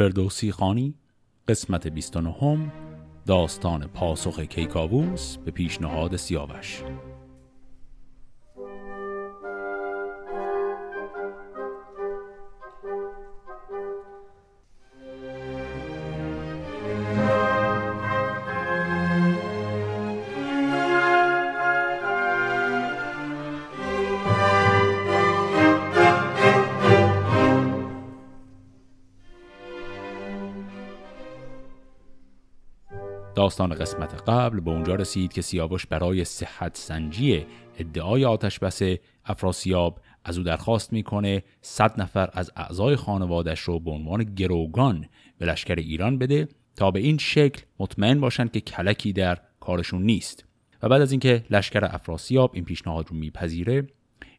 فردوسی 0.00 0.52
خانی 0.52 0.94
قسمت 1.48 1.86
29 1.86 2.72
داستان 3.26 3.86
پاسخ 3.86 4.40
کیکاووس 4.40 5.36
به 5.36 5.50
پیشنهاد 5.50 6.16
سیاوش. 6.16 6.82
داستان 33.50 33.74
قسمت 33.74 34.22
قبل 34.28 34.60
به 34.60 34.70
اونجا 34.70 34.94
رسید 34.94 35.32
که 35.32 35.42
سیاوش 35.42 35.86
برای 35.86 36.24
صحت 36.24 36.76
سنجی 36.76 37.46
ادعای 37.78 38.24
آتش 38.24 38.58
بس 38.58 38.82
افراسیاب 39.24 40.00
از 40.24 40.38
او 40.38 40.44
درخواست 40.44 40.92
می‌کنه 40.92 41.42
صد 41.62 42.00
نفر 42.00 42.30
از 42.32 42.50
اعضای 42.56 42.96
خانوادش 42.96 43.60
رو 43.60 43.80
به 43.80 43.90
عنوان 43.90 44.24
گروگان 44.24 45.06
به 45.38 45.46
لشکر 45.46 45.74
ایران 45.74 46.18
بده 46.18 46.48
تا 46.76 46.90
به 46.90 47.00
این 47.00 47.18
شکل 47.18 47.62
مطمئن 47.78 48.20
باشن 48.20 48.48
که 48.48 48.60
کلکی 48.60 49.12
در 49.12 49.38
کارشون 49.60 50.02
نیست. 50.02 50.44
و 50.82 50.88
بعد 50.88 51.02
از 51.02 51.10
اینکه 51.10 51.44
لشکر 51.50 51.84
افراسیاب 51.84 52.50
این 52.54 52.64
پیشنهاد 52.64 53.08
رو 53.08 53.16
میپذیره 53.16 53.86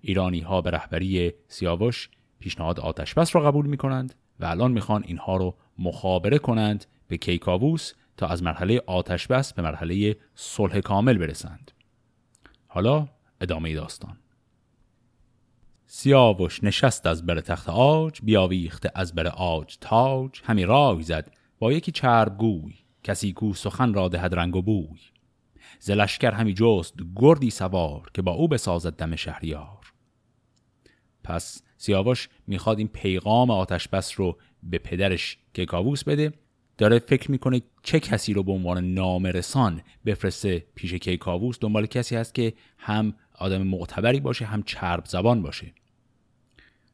ایرانی 0.02 0.40
ها 0.40 0.62
به 0.62 0.72
رهبری 0.72 1.34
سیاوش 1.48 2.10
پیشنهاد 2.40 2.80
آتش 2.80 3.14
بس 3.14 3.36
را 3.36 3.42
قبول 3.42 3.66
می‌کنند 3.66 4.16
و 4.40 4.46
الان 4.46 4.72
می‌خوان 4.72 5.04
اینها 5.08 5.38
رو 5.38 5.56
مخابره 5.80 6.38
کنند 6.38 6.86
به 7.08 7.18
کیکاووس 7.18 7.94
تا 8.18 8.28
از 8.28 8.44
مرحله 8.44 8.82
آتش 8.88 9.28
بس 9.28 9.54
به 9.54 9.62
مرحله 9.62 10.18
صلح 10.36 10.80
کامل 10.80 11.18
برسند. 11.18 11.72
حالا 12.68 13.08
ادامه 13.42 13.74
داستان. 13.74 14.18
سیاوش 15.86 16.64
نشست 16.64 17.06
از 17.06 17.26
بر 17.26 17.40
تخت 17.40 17.70
آج 17.70 18.20
بیاویخته 18.24 18.92
از 18.96 19.16
بر 19.16 19.28
آج 19.28 19.78
تاج. 19.82 20.42
همی 20.44 20.66
رای 20.66 21.04
زد 21.04 21.32
با 21.60 21.74
یکی 21.74 21.92
چرب 21.92 22.38
گوی 22.38 22.74
کسی 23.04 23.34
کو 23.34 23.54
سخن 23.54 23.94
را 23.94 24.08
دهد 24.08 24.36
رنگ 24.36 24.56
و 24.56 24.62
بوی. 24.62 25.00
زلشکر 25.80 26.32
همی 26.32 26.54
جست 26.54 26.94
گردی 27.16 27.50
سوار 27.50 28.10
که 28.14 28.22
با 28.22 28.32
او 28.32 28.48
بسازد 28.48 28.96
دم 28.96 29.16
شهریار. 29.16 29.94
پس 31.24 31.62
سیاوش 31.78 32.30
می‌خواد 32.48 32.78
این 32.78 32.88
پیغام 32.88 33.52
آتش 33.52 33.88
بس 33.88 34.20
رو 34.20 34.38
به 34.64 34.78
پدرش 34.78 35.38
که 35.54 35.66
کاووس 35.66 36.04
بده 36.04 36.34
داره 36.82 37.00
فکر 37.00 37.32
می‌کنه 37.32 37.62
چه 37.84 38.00
کسی 38.00 38.34
رو 38.34 38.44
به 38.44 38.52
عنوان 38.52 38.94
نامرسان 38.94 39.82
بفرسته 40.06 40.66
پیش 40.76 40.94
کیکاووس 40.94 41.58
دنبال 41.60 41.86
کسی 41.86 42.16
هست 42.16 42.36
که 42.36 42.54
هم 42.78 43.14
آدم 43.36 43.62
معتبری 43.62 44.20
باشه 44.20 44.46
هم 44.46 44.64
چرب 44.64 45.06
زبان 45.06 45.42
باشه. 45.42 45.74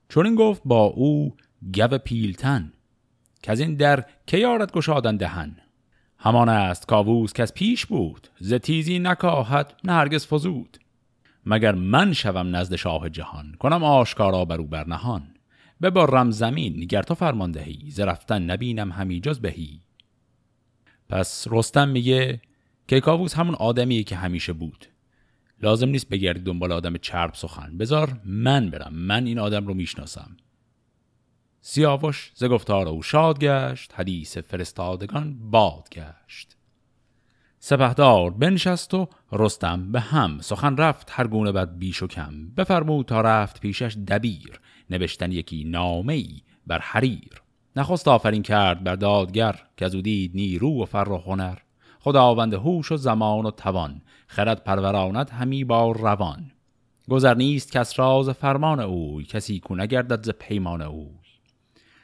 چون 0.10 0.26
این 0.26 0.36
گفت 0.36 0.62
با 0.66 0.84
او 0.84 1.36
گو 1.74 1.98
پیلتن 1.98 2.74
که 3.42 3.52
از 3.52 3.60
این 3.60 3.76
در 3.76 4.06
کیارت 4.26 4.72
گشادن 4.72 5.18
دهن. 5.18 5.58
همان 6.18 6.50
است 6.50 6.88
کاووس 6.88 7.34
که 7.34 7.44
از 7.44 7.54
پیش 7.54 7.86
بود 7.86 8.28
ز 8.40 8.54
تیزی 8.54 9.00
نکاهد 9.00 9.74
نه 9.84 9.94
هرگز 9.94 10.28
فزود. 10.28 10.78
مگر 11.46 11.76
من 11.76 12.14
شوم 12.14 12.56
نزد 12.56 12.76
شاه 12.76 13.10
جهان 13.10 13.56
کنم 13.60 13.84
آشکارا 13.84 14.46
بر 14.46 14.58
او 14.58 14.68
برنهان. 14.68 15.37
ببارم 15.82 16.32
زمین 16.32 16.80
گر 16.80 17.04
تو 17.04 17.16
فرمان 17.16 17.52
دهی 17.52 17.92
ز 17.92 18.00
رفتن 18.00 18.44
نبینم 18.44 18.92
همی 18.92 19.20
جز 19.20 19.40
بهی. 19.40 19.80
پس 21.10 21.48
رستم 21.52 21.90
میگه 21.90 22.42
که 22.88 23.00
کاووس 23.00 23.36
همون 23.36 23.56
آدمیه 23.56 24.04
که 24.04 24.16
همیشه 24.16 24.54
بود. 24.54 24.86
لازم 25.62 25.90
نیست 25.90 26.10
بگردی 26.10 26.40
دنبال 26.40 26.72
آدم 26.72 26.98
چرب 26.98 27.34
سخن. 27.34 27.78
بذار 27.78 28.22
من 28.26 28.70
برم 28.70 28.94
من 28.94 29.26
این 29.26 29.40
آدم 29.40 29.68
رو 29.68 29.74
می‌شناسم. 29.74 30.38
سیاوش 31.62 32.32
ز 32.36 32.44
گفتار 32.44 32.88
او 32.88 33.04
شاد 33.04 33.40
گشت 33.40 33.94
حدیث 33.96 34.38
فرستادگان 34.38 35.50
باد 35.52 35.90
گشت. 35.92 36.57
سپهدار 37.70 38.32
بنشست 38.32 38.94
و 38.94 39.08
رستم 39.32 39.92
به 39.92 40.00
هم. 40.00 40.38
سخن 40.42 40.78
رفت 40.78 41.08
هر 41.12 41.28
گونه 41.28 41.52
بد 41.52 41.78
بیش 41.78 42.04
و 42.04 42.08
کم. 42.08 42.50
بفرمود 42.58 43.06
تا 43.06 43.22
رفت 43.22 43.60
پیشش 43.62 43.98
دبیر. 44.08 44.60
نوشتن 44.90 45.32
یکی 45.32 45.64
نامه 45.64 46.14
ای 46.14 46.42
بر 46.68 46.80
حریر. 46.80 47.42
نخست 47.76 48.08
آفرین 48.08 48.42
کرد 48.42 48.84
بر 48.84 48.96
دادگر 48.96 49.60
که 49.78 49.86
از 49.86 49.96
او 49.96 50.02
دید 50.02 50.32
نیرو 50.36 50.82
و 50.82 50.86
فر 50.86 51.10
و 51.10 51.18
هنر. 51.18 51.58
خداوند 52.00 52.54
هوش 52.54 52.92
و 52.92 52.98
زمان 52.98 53.46
و 53.46 53.52
توان. 53.52 54.02
خرد 54.28 54.64
پروراند 54.64 55.30
همی 55.30 55.64
با 55.64 55.92
روان. 55.92 56.52
گذر 57.10 57.34
نیست 57.34 57.72
کس 57.72 58.00
راز 58.00 58.30
فرمان 58.30 58.80
اوی. 58.80 59.24
کسی 59.24 59.60
کو 59.60 59.76
نگردد 59.76 60.26
ز 60.26 60.30
پیمان 60.30 60.82
اوی. 60.82 61.10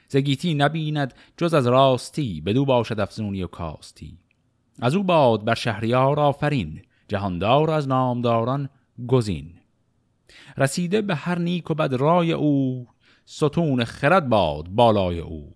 زگیتی 0.08 0.54
نبیند 0.54 1.14
جز 1.38 1.54
از 1.54 1.68
راستی. 1.68 2.42
بدو 2.42 2.66
باشد 2.66 3.00
افزونی 3.00 3.44
و 3.44 3.48
کاستی. 3.48 4.23
از 4.80 4.96
او 4.96 5.04
باد 5.04 5.46
بر 5.46 5.54
شهریار 5.54 6.20
آفرین 6.20 6.82
جهاندار 7.08 7.72
از 7.72 7.88
نامداران 7.88 8.70
گزین. 9.08 9.54
رسیده 10.58 11.02
به 11.02 11.16
هر 11.16 11.40
نیک 11.40 11.72
و 11.72 11.74
بد 11.74 11.94
رای 11.94 12.32
او 12.32 12.88
ستون 13.26 13.84
خرد 13.84 14.30
باد 14.30 14.68
بالای 14.68 15.20
او. 15.20 15.56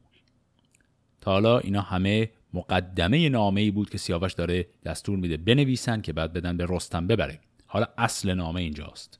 حالا 1.26 1.60
اینا 1.60 1.82
همه 1.82 2.30
مقدمه 2.54 3.30
نامه 3.30 3.62
ای 3.62 3.72
بود 3.72 3.90
که 3.90 3.98
سیاوش 3.98 4.34
داره 4.34 4.68
دستور 4.86 5.18
میده 5.18 5.38
بنویسن 5.38 6.02
که 6.02 6.14
بعد 6.14 6.34
بدن 6.34 6.58
به 6.58 6.66
رستم 6.70 7.08
ببره. 7.08 7.40
حالا 7.68 7.86
اصل 7.98 8.34
نامه 8.34 8.62
اینجاست. 8.62 9.20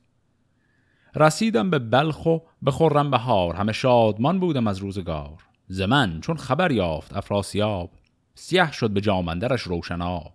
رسیدم 1.14 1.70
به 1.70 1.78
بلخ 1.78 2.26
و 2.26 2.38
به 2.62 2.70
خرم 2.70 3.10
بهار 3.10 3.54
همه 3.54 3.72
شادمان 3.72 4.40
بودم 4.40 4.66
از 4.66 4.78
روزگار. 4.78 5.42
زمن 5.68 6.20
چون 6.20 6.36
خبر 6.36 6.72
یافت 6.72 7.16
افراسیاب 7.16 7.90
سیه 8.40 8.72
شد 8.72 8.90
به 8.90 9.00
جامندرش 9.00 9.62
روشناب 9.62 10.34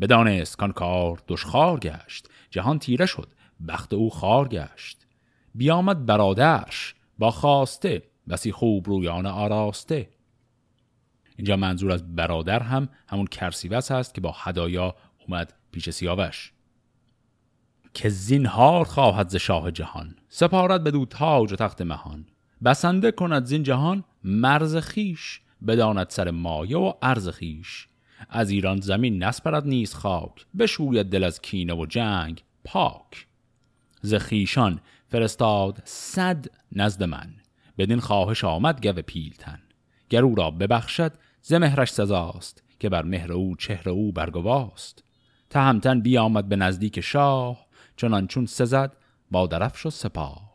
بدانست 0.00 0.56
کان 0.56 0.72
کار 0.72 1.22
دشخار 1.28 1.78
گشت 1.78 2.28
جهان 2.50 2.78
تیره 2.78 3.06
شد 3.06 3.32
بخت 3.68 3.94
او 3.94 4.10
خار 4.10 4.48
گشت. 4.48 5.06
بیامد 5.54 6.06
برادرش 6.06 6.94
با 7.18 7.30
خواسته 7.30 8.02
بسی 8.28 8.52
خوب 8.52 8.88
رویان 8.88 9.26
آراسته. 9.26 10.08
اینجا 11.36 11.56
منظور 11.56 11.92
از 11.92 12.16
برادر 12.16 12.62
هم 12.62 12.88
همون 13.08 13.26
کرسیوس 13.26 13.92
هست 13.92 14.14
که 14.14 14.20
با 14.20 14.34
هدایا 14.36 14.94
اومد 15.26 15.54
پیش 15.72 15.90
سیاوش. 15.90 16.52
که 17.94 18.08
زینهار 18.08 18.84
خواهد 18.84 19.28
ز 19.28 19.36
شاه 19.36 19.70
جهان 19.70 20.16
سپارت 20.28 20.80
بدو 20.80 21.06
تاج 21.06 21.52
و 21.52 21.56
تخت 21.56 21.82
مهان. 21.82 22.26
بسنده 22.64 23.12
کند 23.12 23.44
زین 23.44 23.62
جهان 23.62 24.04
مرز 24.24 24.76
خیش 24.76 25.40
بداند 25.66 26.10
سر 26.10 26.30
مایه 26.30 26.76
و 26.76 26.92
ارز 27.02 27.28
خیش 27.28 27.88
از 28.28 28.50
ایران 28.50 28.80
زمین 28.80 29.22
نسپرد 29.22 29.66
نیست 29.66 29.96
خاک 29.96 30.46
بشوید 30.58 31.06
دل 31.06 31.24
از 31.24 31.40
کینه 31.40 31.74
و 31.74 31.86
جنگ 31.86 32.42
پاک. 32.64 33.26
ز 34.02 34.14
خیشان 34.14 34.80
فرستاد 35.08 35.82
صد 35.84 36.46
نزد 36.72 37.02
من 37.02 37.34
بدین 37.78 38.00
خواهش 38.00 38.44
آمد 38.44 38.86
گو 38.86 39.02
پیلتن. 39.02 39.62
گر 40.08 40.24
او 40.24 40.34
را 40.34 40.50
ببخشد 40.50 41.12
ز 41.42 41.52
مهرش 41.52 41.92
سزاست 41.92 42.62
که 42.78 42.88
بر 42.88 43.02
مهر 43.02 43.32
او 43.32 43.56
چهر 43.56 43.88
او 43.88 44.12
برگواست. 44.12 45.04
تهمتن 45.50 46.00
بیامد 46.00 46.48
به 46.48 46.56
نزدیک 46.56 47.00
شاه 47.00 47.66
چنان 47.96 48.26
چون 48.26 48.46
سزد 48.46 48.96
با 49.30 49.46
درفش 49.46 49.86
و 49.86 49.90
سپاه. 49.90 50.50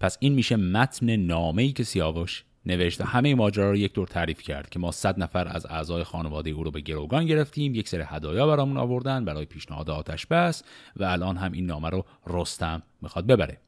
پس 0.00 0.16
این 0.20 0.34
میشه 0.34 0.56
متن 0.56 1.16
نامه‌ای 1.16 1.72
که 1.72 1.84
سیاوش 1.84 2.44
نوشت 2.66 3.00
و 3.00 3.04
همه 3.04 3.34
ماجرا 3.34 3.70
رو 3.70 3.76
یک 3.76 3.92
دور 3.92 4.06
تعریف 4.06 4.42
کرد 4.42 4.68
که 4.68 4.78
ما 4.78 4.90
صد 4.90 5.22
نفر 5.22 5.48
از 5.48 5.66
اعضای 5.66 6.04
خانواده 6.04 6.50
او 6.50 6.64
رو 6.64 6.70
به 6.70 6.80
گروگان 6.80 7.26
گرفتیم 7.26 7.74
یک 7.74 7.88
سری 7.88 8.02
هدایا 8.06 8.46
برامون 8.46 8.76
آوردن 8.76 9.24
برای 9.24 9.44
پیشنهاد 9.44 9.90
آتش 9.90 10.26
بس 10.26 10.62
و 10.96 11.04
الان 11.04 11.36
هم 11.36 11.52
این 11.52 11.66
نامه 11.66 11.90
رو 11.90 12.04
رستم 12.26 12.82
می‌خواد 13.02 13.26
ببره. 13.26 13.60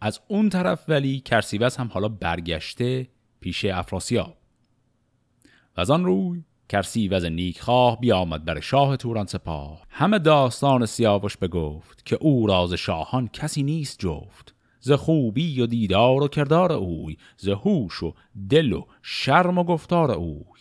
از 0.00 0.20
اون 0.28 0.48
طرف 0.48 0.84
ولی 0.88 1.20
کرسیوس 1.20 1.80
هم 1.80 1.88
حالا 1.88 2.08
برگشته 2.08 3.08
پیش 3.40 3.64
افراسیاب. 3.64 4.36
و 5.76 5.80
از 5.80 5.90
آن 5.90 6.04
روی 6.04 6.44
کرسیوز 6.68 7.26
خواه 7.60 8.00
بیامد 8.00 8.44
بر 8.44 8.60
شاه 8.60 8.96
توران 8.96 9.26
سپاه. 9.26 9.86
همه 9.90 10.18
داستان 10.18 10.86
سیاوش 10.86 11.36
بگفت 11.36 12.06
که 12.06 12.16
او 12.20 12.46
راز 12.46 12.72
شاهان 12.72 13.28
کسی 13.28 13.62
نیست 13.62 13.98
جفت. 13.98 14.54
ز 14.80 14.92
خوبی 14.92 15.60
و 15.60 15.66
دیدار 15.66 16.22
و 16.22 16.28
کردار 16.28 16.72
اوی 16.72 17.16
ز 17.36 17.48
هوش 17.48 18.02
و 18.02 18.14
دل 18.50 18.72
و 18.72 18.84
شرم 19.02 19.58
و 19.58 19.64
گفتار 19.64 20.10
اوی. 20.10 20.60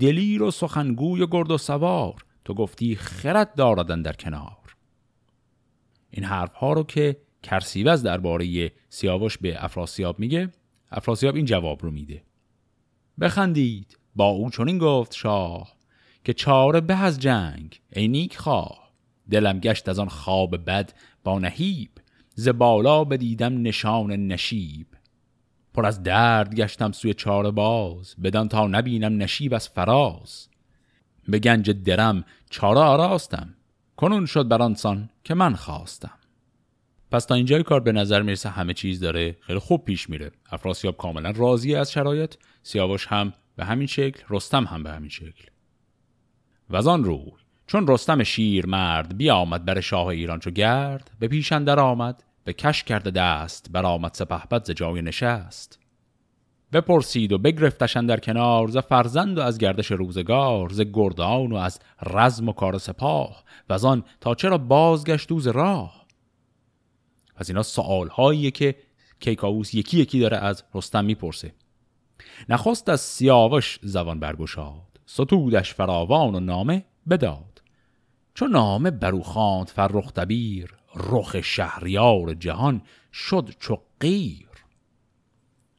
دلیر 0.00 0.42
و 0.42 0.50
سخنگوی 0.50 1.22
و 1.22 1.26
گرد 1.26 1.50
و 1.50 1.58
سوار 1.58 2.24
تو 2.44 2.54
گفتی 2.54 2.96
خرد 2.96 3.54
داردن 3.54 4.02
در 4.02 4.12
کنار. 4.12 4.76
این 6.10 6.24
حرف 6.24 6.54
ها 6.54 6.72
رو 6.72 6.82
که 6.82 7.16
کرسیوز 7.42 8.02
درباره 8.02 8.72
سیاوش 8.88 9.38
به 9.38 9.64
افراسیاب 9.64 10.18
میگه 10.18 10.52
افراسیاب 10.90 11.36
این 11.36 11.44
جواب 11.44 11.82
رو 11.82 11.90
میده. 11.90 12.22
بخندید 13.20 13.98
با 14.16 14.26
او 14.26 14.50
چنین 14.50 14.78
گفت 14.78 15.14
شاه 15.14 15.76
که 16.24 16.32
چاره 16.32 16.80
به 16.80 17.02
از 17.02 17.20
جنگ 17.20 17.80
ای 17.92 18.08
نیک 18.08 18.36
خواه. 18.36 18.90
دلم 19.30 19.60
گشت 19.60 19.88
از 19.88 19.98
آن 19.98 20.08
خواب 20.08 20.56
بد 20.56 20.92
با 21.24 21.38
نهیب 21.38 21.90
ز 22.40 22.48
بالا 22.48 23.04
بدیدم 23.04 23.62
نشان 23.62 24.12
نشیب. 24.12 24.86
پر 25.74 25.86
از 25.86 26.02
درد 26.02 26.54
گشتم 26.54 26.92
سوی 26.92 27.14
چاره 27.14 27.50
باز 27.50 28.14
بدان 28.22 28.48
تا 28.48 28.66
نبینم 28.66 29.22
نشیب 29.22 29.54
از 29.54 29.68
فراز. 29.68 30.48
به 31.28 31.38
گنج 31.38 31.70
درم 31.70 32.24
چاره 32.50 32.80
آراستم 32.80 33.54
کنون 33.96 34.26
شد 34.26 34.48
بر 34.48 34.62
آنسان 34.62 35.10
که 35.24 35.34
من 35.34 35.54
خواستم. 35.54 36.18
پس 37.10 37.24
تا 37.24 37.34
اینجای 37.34 37.62
کار 37.62 37.80
به 37.80 37.92
نظر 37.92 38.22
می‌رسه 38.22 38.48
همه 38.48 38.74
چیز 38.74 39.00
داره 39.00 39.36
خیلی 39.40 39.58
خوب 39.58 39.84
پیش 39.84 40.10
میره. 40.10 40.30
افراسیاب 40.50 40.96
کاملا 40.96 41.30
راضی 41.30 41.74
از 41.74 41.92
شرایط 41.92 42.34
سیاوش 42.62 43.06
هم 43.06 43.32
به 43.56 43.64
همین 43.64 43.86
شکل 43.86 44.22
رستم 44.30 44.64
هم 44.64 44.82
به 44.82 44.90
همین 44.90 45.10
شکل. 45.10 45.44
و 46.70 46.88
آن 46.88 47.04
روی 47.04 47.32
چون 47.66 47.86
رستم 47.88 48.22
شیر 48.22 48.66
مرد 48.66 49.16
بیامد 49.16 49.64
بر 49.64 49.80
شاه 49.80 50.06
ایران 50.06 50.38
چو 50.38 50.50
گرد 50.50 51.10
به 51.18 51.28
پیش 51.28 51.52
اندر 51.52 51.80
آمد. 51.80 52.24
به 52.44 52.52
کش 52.52 52.84
کرده 52.84 53.10
دست 53.10 53.70
برآمد 53.70 54.14
سپهبد 54.14 54.64
ز 54.64 54.70
جای 54.70 55.02
نشست. 55.02 55.78
بپرسید 56.72 57.32
و 57.32 57.38
بگرفتش 57.38 57.96
در 57.96 58.20
کنار 58.20 58.68
ز 58.68 58.76
فرزند 58.76 59.38
و 59.38 59.40
از 59.40 59.58
گردش 59.58 59.90
روزگار 59.90 60.68
ز 60.68 60.80
گردان 60.80 61.52
و 61.52 61.56
از 61.56 61.80
رزم 62.02 62.48
و 62.48 62.52
کار 62.52 62.78
سپاه 62.78 63.44
و 63.68 63.72
از 63.72 63.84
آن 63.84 64.04
تا 64.20 64.34
چرا 64.34 64.58
بازگشت 64.58 65.28
دوز 65.28 65.46
راه؟ 65.46 66.06
پس 67.36 67.50
اینا 67.50 67.62
سوال 67.62 68.08
هاییه 68.08 68.50
که 68.50 68.76
کیکاووس 69.20 69.74
یکی 69.74 69.98
یکی 69.98 70.20
داره 70.20 70.36
از 70.36 70.64
رستم 70.74 71.04
می‌پرسه. 71.04 71.54
نخست 72.48 72.88
از 72.88 73.00
سیاوش 73.00 73.78
زبان 73.82 74.20
برگشاد 74.20 75.00
ستودش 75.06 75.74
فراوان 75.74 76.34
و 76.34 76.40
نامه 76.40 76.84
بداد. 77.10 77.62
چون 78.34 78.50
نامه 78.50 78.90
برو 78.90 79.22
خواند 79.22 79.68
فرخ 79.68 80.12
دبیر 80.12 80.74
رخ 80.94 81.40
شهریار 81.40 82.34
جهان 82.34 82.82
شد 83.12 83.50
چو 83.58 83.78
غیر 84.00 84.46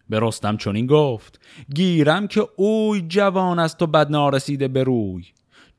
به 0.10 0.20
رستم 0.20 0.58
چنین 0.58 0.88
گفت 0.88 1.40
گیرم 1.76 2.28
که 2.28 2.48
اوی 2.56 3.02
جوان 3.02 3.60
است 3.60 3.82
و 3.82 3.88
بد 3.88 4.12
نارسیده 4.12 4.68
بروی 4.68 5.24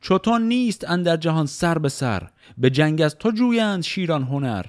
چطور 0.03 0.41
نیست 0.41 0.91
اندر 0.91 1.17
جهان 1.17 1.47
سر 1.47 1.79
به 1.79 1.89
سر 1.89 2.31
به 2.59 2.71
جنگ 2.71 3.03
از 3.03 3.17
تو 3.19 3.31
جویند 3.31 3.83
شیران 3.83 4.23
هنر. 4.23 4.67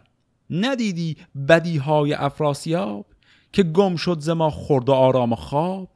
ندیدی 0.49 1.17
بدی 1.47 1.77
های 1.77 2.13
افراسیاب 2.13 3.05
که 3.51 3.63
گم 3.63 3.95
شد 3.95 4.19
ز 4.19 4.29
ما 4.29 4.49
خورد 4.49 4.89
و 4.89 4.93
آرام 4.93 5.33
و 5.33 5.35
خواب؟ 5.35 5.89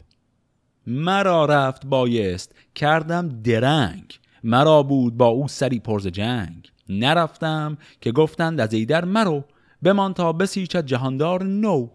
مرا 0.88 1.46
رفت 1.46 1.86
بایست 1.86 2.56
کردم 2.76 3.42
درنگ. 3.42 4.20
مرا 4.44 4.84
بود 4.84 5.18
با 5.18 5.28
او 5.28 5.48
سری 5.48 5.80
پرز 5.80 6.08
جنگ. 6.08 6.72
نرفتم 6.90 7.78
که 8.02 8.12
گفتند 8.12 8.60
از 8.60 8.74
ایدر 8.74 9.06
مرو 9.06 9.44
بمان 9.84 10.14
تا 10.14 10.34
بسیچد 10.34 10.86
جهاندار 10.86 11.44
نو. 11.44 11.88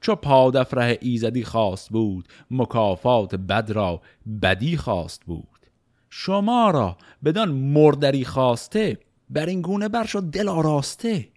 چو 0.00 0.14
پادفره 0.14 0.98
ایزدی 1.00 1.44
خواست 1.44 1.90
بود 1.90 2.28
مکافات 2.50 3.34
بد 3.34 3.70
را 3.70 4.02
بدی 4.42 4.76
خواست 4.76 5.24
بود. 5.24 5.66
شما 6.10 6.70
را 6.70 6.96
بدان 7.24 7.50
مردری 7.50 8.24
خواسته 8.24 8.98
بر 9.30 9.46
این 9.46 9.62
گونه 9.62 9.88
بر 9.88 10.06
شد 10.06 10.22
دل 10.22 10.48
آراسته. 10.48 11.28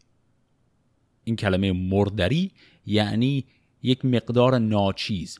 این 1.23 1.35
کلمه 1.35 1.71
مردری 1.71 2.51
یعنی 2.85 3.45
یک 3.83 4.05
مقدار 4.05 4.57
ناچیز. 4.57 5.39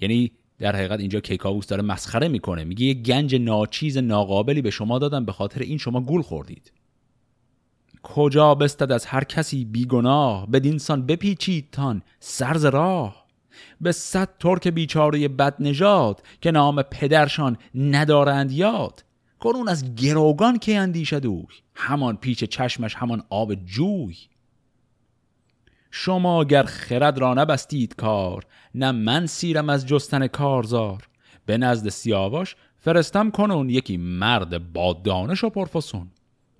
یعنی 0.00 0.32
در 0.64 0.76
حقیقت 0.76 1.00
اینجا 1.00 1.20
کیکاووس 1.20 1.66
داره 1.66 1.82
مسخره 1.82 2.28
می‌کنه. 2.28 2.64
میگه 2.64 2.86
یه 2.86 2.94
گنج 2.94 3.34
ناچیز 3.34 3.98
ناقابلی 3.98 4.62
به 4.62 4.70
شما 4.70 4.98
دادم 4.98 5.24
به 5.24 5.32
خاطر 5.32 5.60
این 5.60 5.78
شما 5.78 6.00
گول 6.00 6.22
خوردید. 6.22 6.72
کجا 8.02 8.54
بستد 8.54 8.92
از 8.92 9.06
هر 9.06 9.24
کسی 9.24 9.64
بیگناه؟ 9.64 10.46
بدینسان 10.50 11.06
بپیچید 11.06 11.68
تان 11.72 12.02
سرز 12.20 12.64
راه. 12.64 13.26
به 13.80 13.92
صد 13.92 14.28
ترک 14.38 14.68
بیچاره 14.68 15.28
بد 15.28 15.54
نژاد 15.60 16.22
که 16.40 16.50
نام 16.50 16.82
پدرشان 16.82 17.56
ندارند 17.74 18.52
یاد. 18.52 19.04
کنون 19.38 19.68
از 19.68 19.94
گروگان 19.94 20.58
که 20.58 20.78
اندیشد 20.78 21.26
اوی؟ 21.26 21.46
همان 21.74 22.16
پیچ 22.16 22.44
چشمش 22.44 22.94
همان 22.94 23.22
آب 23.30 23.54
جوی. 23.54 24.16
شما 25.96 26.44
گر 26.44 26.62
خرد 26.62 27.18
را 27.18 27.34
نبستید 27.34 27.94
کار 27.96 28.46
نه 28.74 28.92
من 28.92 29.26
سیرم 29.26 29.68
از 29.68 29.86
جستن 29.86 30.26
کارزار. 30.26 31.08
به 31.46 31.58
نزد 31.58 31.88
سیاوش 31.88 32.56
فرستم 32.78 33.30
کنون 33.30 33.70
یکی 33.70 33.96
مرد 33.96 34.72
با 34.72 34.92
دانش 34.92 35.44
و 35.44 35.50
پرفسون. 35.50 36.10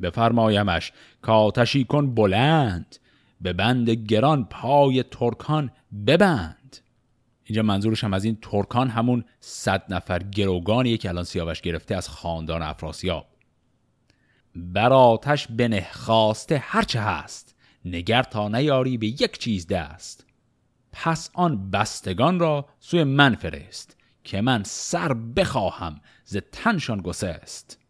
بفرمایمش 0.02 0.92
کاتشی 1.22 1.84
کن 1.84 2.14
بلند 2.14 2.96
به 3.40 3.52
بند 3.52 3.90
گران 3.90 4.44
پای 4.44 5.02
ترکان 5.02 5.70
ببند. 6.06 6.76
اینجا 7.44 7.62
منظورش 7.62 8.04
هم 8.04 8.14
از 8.14 8.24
این 8.24 8.38
ترکان 8.42 8.88
همون 8.88 9.24
صد 9.40 9.84
نفر 9.88 10.18
گروگانیه 10.18 10.96
که 10.96 11.08
الان 11.08 11.24
سیاوش 11.24 11.60
گرفته 11.60 11.96
از 11.96 12.08
خاندان 12.08 12.62
افراسیاب. 12.62 13.26
بر 14.56 14.92
آتش 14.92 15.46
بنه 15.46 15.86
خواسته 15.92 16.58
هرچه 16.58 17.00
هست. 17.00 17.53
نگر 17.84 18.22
تا 18.22 18.48
نیاری 18.48 18.98
به 18.98 19.06
یک 19.06 19.38
چیز 19.38 19.66
دست. 19.66 20.26
پس 20.92 21.30
آن 21.34 21.70
بستگان 21.70 22.38
را 22.38 22.68
سوی 22.80 23.04
من 23.04 23.34
فرست 23.34 23.96
که 24.24 24.40
من 24.40 24.62
سر 24.62 25.14
بخواهم 25.14 26.00
ز 26.24 26.36
تنشان 26.52 27.00
گسست. 27.00 27.80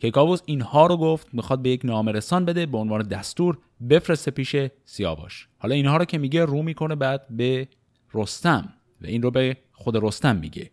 کیکاووس 0.00 0.40
اینها 0.46 0.86
رو 0.86 0.96
گفت 0.96 1.34
می‌خواد 1.34 1.62
به 1.62 1.70
یک 1.70 1.84
نامرسان 1.84 2.44
بده 2.44 2.66
به 2.66 2.78
عنوان 2.78 3.02
دستور 3.02 3.58
بفرسته 3.90 4.30
پیش 4.30 4.56
سیاوش. 4.84 5.48
حالا 5.58 5.74
اینها 5.74 5.96
رو 5.96 6.04
که 6.04 6.18
میگه 6.18 6.44
رو 6.44 6.62
می‌کنه 6.62 6.94
بعد 6.94 7.26
به 7.30 7.68
رستم 8.14 8.74
و 9.00 9.06
این 9.06 9.22
رو 9.22 9.30
به 9.30 9.56
خود 9.72 9.96
رستم 10.04 10.36
میگه. 10.36 10.70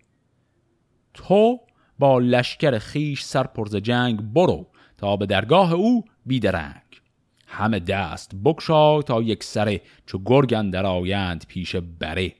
تو 1.13 1.59
با 1.99 2.19
لشکر 2.19 2.79
خیش 2.79 3.23
سرپرز 3.23 3.75
جنگ 3.75 4.21
برو 4.21 4.67
تا 4.97 5.17
به 5.17 5.25
درگاه 5.25 5.73
او 5.73 6.05
بیدرنگ. 6.25 6.81
همه 7.51 7.80
دست 7.80 8.31
بکشا 8.44 9.01
تا 9.01 9.21
یک 9.21 9.44
سره 9.44 9.81
چو 10.06 10.42
در 10.45 10.86
آیند 10.86 11.45
پیش 11.48 11.75
بره. 11.75 12.33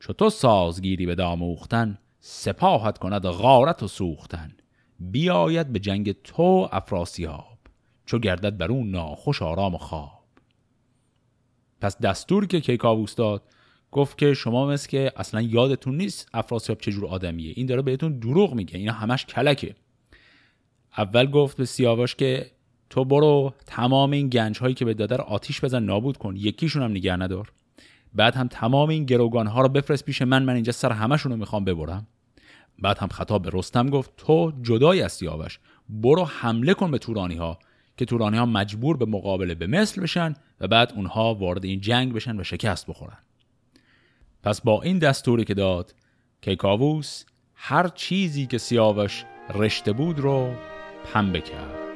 چو 0.00 0.12
تو 0.12 0.30
سازگیری 0.30 1.06
به 1.06 1.14
داموختن 1.14 1.98
سپاهت 2.20 2.98
کند 2.98 3.26
غارت 3.26 3.82
و 3.82 3.88
سوختن. 3.88 4.52
بیاید 5.00 5.72
به 5.72 5.78
جنگ 5.78 6.12
تو 6.12 6.68
افراسیاب 6.72 7.58
چو 8.06 8.18
گردد 8.18 8.56
بر 8.56 8.72
اون 8.72 8.90
ناخوش 8.90 9.42
آرام 9.42 9.74
و 9.74 9.78
خواب. 9.78 10.24
پس 11.80 11.98
دستور 11.98 12.46
که 12.46 12.60
کیکاووس 12.60 13.14
داد 13.14 13.42
گفت 13.90 14.18
که 14.18 14.34
شما 14.34 14.66
مثل 14.66 14.88
که 14.88 15.12
اصلا 15.16 15.40
یادتون 15.40 15.96
نیست 15.96 16.28
افراسیاب 16.34 16.78
چجور 16.78 17.06
آدمیه. 17.06 17.52
این 17.56 17.66
داره 17.66 17.82
بهتون 17.82 18.18
دروغ 18.18 18.54
میگه 18.54 18.78
اینا 18.78 18.92
همش 18.92 19.26
کلکه. 19.26 19.74
اول 20.98 21.30
گفت 21.30 21.56
به 21.56 21.64
سیاوش 21.64 22.14
که 22.14 22.50
تو 22.90 23.04
برو 23.04 23.54
تمام 23.66 24.10
این 24.10 24.28
گنج 24.28 24.58
هایی 24.58 24.74
که 24.74 24.84
به 24.84 24.94
داده 24.94 25.16
آتیش 25.16 25.64
بزن 25.64 25.82
نابود 25.82 26.16
کن. 26.16 26.36
یکیشون 26.36 26.82
هم 26.82 26.90
نگه 26.90 27.16
ندار. 27.16 27.52
بعد 28.14 28.34
هم 28.34 28.48
تمام 28.48 28.88
این 28.88 29.04
گروگان 29.04 29.46
ها 29.46 29.60
رو 29.60 29.68
بفرست 29.68 30.04
پیش 30.04 30.22
من 30.22 30.42
من 30.42 30.54
اینجا 30.54 30.72
سر 30.72 30.92
همشون 30.92 31.32
رو 31.32 31.38
می‌خوام 31.38 31.64
ببرم. 31.64 32.06
بعد 32.78 32.98
هم 32.98 33.08
خطاب 33.08 33.42
به 33.42 33.50
رستم 33.52 33.90
گفت 33.90 34.10
تو 34.16 34.52
جدای 34.62 35.02
از 35.02 35.12
سیاوش 35.12 35.58
برو 35.88 36.24
حمله 36.24 36.74
کن 36.74 36.90
به 36.90 36.98
تورانی 36.98 37.34
ها 37.34 37.58
که 37.96 38.04
تورانی 38.04 38.36
ها 38.36 38.46
مجبور 38.46 38.96
به 38.96 39.04
مقابله 39.04 39.54
به 39.54 39.66
مثل 39.66 40.02
بشن 40.02 40.34
و 40.60 40.68
بعد 40.68 40.92
اونها 40.96 41.34
وارد 41.34 41.64
این 41.64 41.80
جنگ 41.80 42.12
بشن 42.12 42.40
و 42.40 42.44
شکست 42.44 42.86
بخورن. 42.86 43.18
پس 44.42 44.60
با 44.60 44.82
این 44.82 44.98
دستوری 44.98 45.44
که 45.44 45.54
داد 45.54 45.94
کیکاووس 46.40 47.24
هر 47.54 47.88
چیزی 47.88 48.46
که 48.46 48.58
سیاوش 48.58 49.24
رشته 49.54 49.92
بود 49.92 50.18
رو 50.18 50.54
پنبه 51.12 51.40
کرد. 51.40 51.87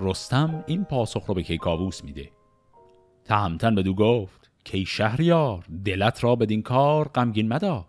رستم 0.00 0.64
این 0.66 0.84
پاسخ 0.84 1.26
رو 1.26 1.34
به 1.34 1.42
کیکاووس 1.42 2.04
میده. 2.04 2.30
تهمتن 3.24 3.74
بدو 3.74 3.94
گفت 3.94 4.50
کی 4.64 4.86
شهریار 4.86 5.64
دلت 5.84 6.24
را 6.24 6.36
بدین 6.36 6.62
کار 6.62 7.08
غمگین 7.08 7.48
مدار. 7.48 7.84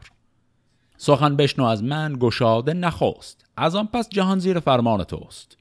سخن 0.98 1.36
بشنو 1.36 1.66
از 1.66 1.84
من 1.84 2.18
گشاده 2.20 2.74
نخواست 2.74 3.46
از 3.58 3.76
آن 3.76 3.88
پس 3.88 4.10
جهان 4.10 4.40
زیر 4.40 4.60
فرمان 4.60 5.04
توست. 5.04 5.58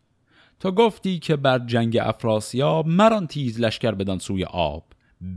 تو 0.60 0.72
گفتی 0.72 1.18
که 1.18 1.36
بر 1.36 1.58
جنگ 1.58 1.98
افراسیاب 2.02 2.86
مران 2.86 3.26
تیز 3.26 3.60
لشکر 3.60 3.90
بدان 3.90 4.18
سوی 4.18 4.44
آب. 4.44 4.84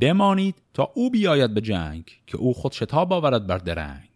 بمانید 0.01 0.55
تا 0.73 0.91
او 0.93 1.11
بیاید 1.11 1.53
به 1.53 1.61
جنگ 1.61 2.03
که 2.27 2.37
او 2.37 2.53
خود 2.53 2.71
شتاب 2.71 3.13
آورد 3.13 3.47
بر 3.47 3.57
درنگ. 3.57 4.08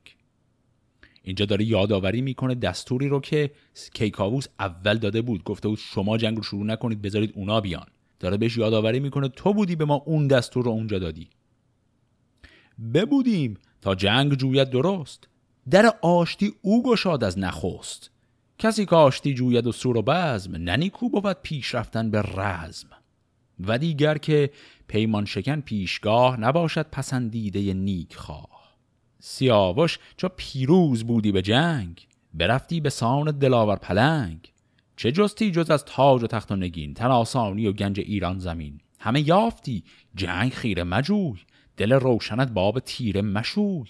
اینجا 1.23 1.45
داره 1.45 1.65
یادآوری 1.65 2.21
می‌کنه 2.21 2.55
دستوری 2.55 3.07
رو 3.07 3.19
که 3.19 3.51
کیکاووس 3.93 4.45
اول 4.59 4.97
داده 4.97 5.21
بود. 5.21 5.43
گفته 5.43 5.67
بود 5.67 5.79
شما 5.81 6.17
جنگ 6.17 6.37
رو 6.37 6.43
شروع 6.43 6.65
نکنید 6.65 7.01
بذارید 7.01 7.31
اونا 7.35 7.61
بیان. 7.61 7.85
داره 8.19 8.37
بهش 8.37 8.57
یادآوری 8.57 8.99
می‌کنه 8.99 9.27
تو 9.27 9.53
بودی 9.53 9.75
به 9.75 9.85
ما 9.85 9.95
اون 9.95 10.27
دستور 10.27 10.65
رو 10.65 10.71
اونجا 10.71 10.99
دادی. 10.99 11.29
ببودیم 12.93 13.57
تا 13.81 13.95
جنگ 13.95 14.33
جوید 14.33 14.69
درست. 14.69 15.27
در 15.69 15.93
آشتی 16.01 16.53
او 16.61 16.83
گشاد 16.83 17.23
از 17.23 17.39
نخست. 17.39 18.09
کسی 18.57 18.85
که 18.85 18.95
آشتی 18.95 19.33
جوید 19.33 19.67
و 19.67 19.71
سور 19.71 19.97
و 19.97 20.01
بزم 20.01 20.55
ننیکو 20.55 21.09
بود 21.09 21.37
پیش 21.43 21.75
رفتن 21.75 22.11
به 22.11 22.21
رزم. 22.21 22.87
و 23.59 23.77
دیگر 23.77 24.17
که 24.17 24.49
پیمان 24.87 25.25
شکن 25.25 25.61
پیشگاه 25.61 26.39
نباشد 26.39 26.89
پسندیده 26.91 27.73
نیک 27.73 28.15
خواه 28.15 28.52
سیاوش 29.25 29.99
چو 30.17 30.29
پیروز 30.37 31.03
بودی 31.03 31.31
به 31.31 31.41
جنگ 31.41 32.07
برفتی 32.33 32.79
به 32.79 32.89
سان 32.89 33.31
دلاور 33.31 33.75
پلنگ. 33.75 34.51
چه 34.95 35.11
جستی 35.11 35.51
جز 35.51 35.69
از 35.69 35.85
تاج 35.85 36.23
و 36.23 36.27
تخت 36.27 36.51
و 36.51 36.55
نگین 36.55 36.93
تن 36.93 37.05
آسانی 37.05 37.67
و 37.67 37.71
گنج 37.71 37.99
ایران 37.99 38.39
زمین. 38.39 38.79
همه 38.99 39.27
یافتی 39.27 39.83
جنگ 40.15 40.53
خیره 40.53 40.83
مجوی 40.83 41.39
دل 41.77 41.93
روشنت 41.93 42.51
باب 42.51 42.79
تیره 42.79 43.21
مشوی. 43.21 43.89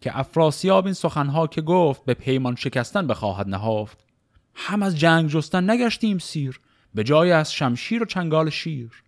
که 0.00 0.18
افراسیاب 0.18 0.84
این 0.84 0.94
سخنها 0.94 1.46
که 1.46 1.62
گفت 1.62 2.04
به 2.04 2.14
پیمان 2.14 2.56
شکستن 2.56 3.06
بخواهد 3.06 3.48
نهافت 3.48 4.06
هم 4.54 4.82
از 4.82 4.98
جنگ 4.98 5.30
جستن 5.30 5.70
نگشتیم 5.70 6.18
سیر 6.18 6.60
به 6.94 7.04
جای 7.04 7.32
از 7.32 7.52
شمشیر 7.52 8.02
و 8.02 8.06
چنگال 8.06 8.50
شیر. 8.50 9.02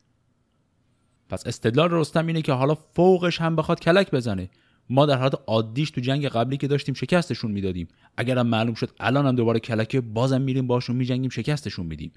پس 1.29 1.47
استدلال 1.47 1.89
رستم 1.91 2.27
اینه 2.27 2.43
که 2.43 2.53
حالا 2.53 2.75
فوقش 2.75 3.41
هم 3.41 3.57
بخواد 3.57 3.81
کلک 3.81 4.11
بزنه. 4.11 4.51
ما 4.91 5.07
در 5.07 5.19
حالت 5.19 5.35
عادیش 5.47 5.91
تو 5.91 6.01
جنگ 6.01 6.27
قبلی 6.27 6.57
که 6.57 6.69
داشتیم 6.69 6.95
شکستشون 6.95 7.51
می‌دادیم. 7.51 7.89
اگرم 8.17 8.47
معلوم 8.47 8.75
شد 8.75 8.91
الان 9.01 9.27
هم 9.27 9.37
دوباره 9.37 9.61
کلکه 9.61 10.01
بازم 10.01 10.41
میریم 10.41 10.67
باشون 10.67 10.97
میجنگیم 10.97 11.31
شکستشون 11.31 11.87
میدیم. 11.87 12.13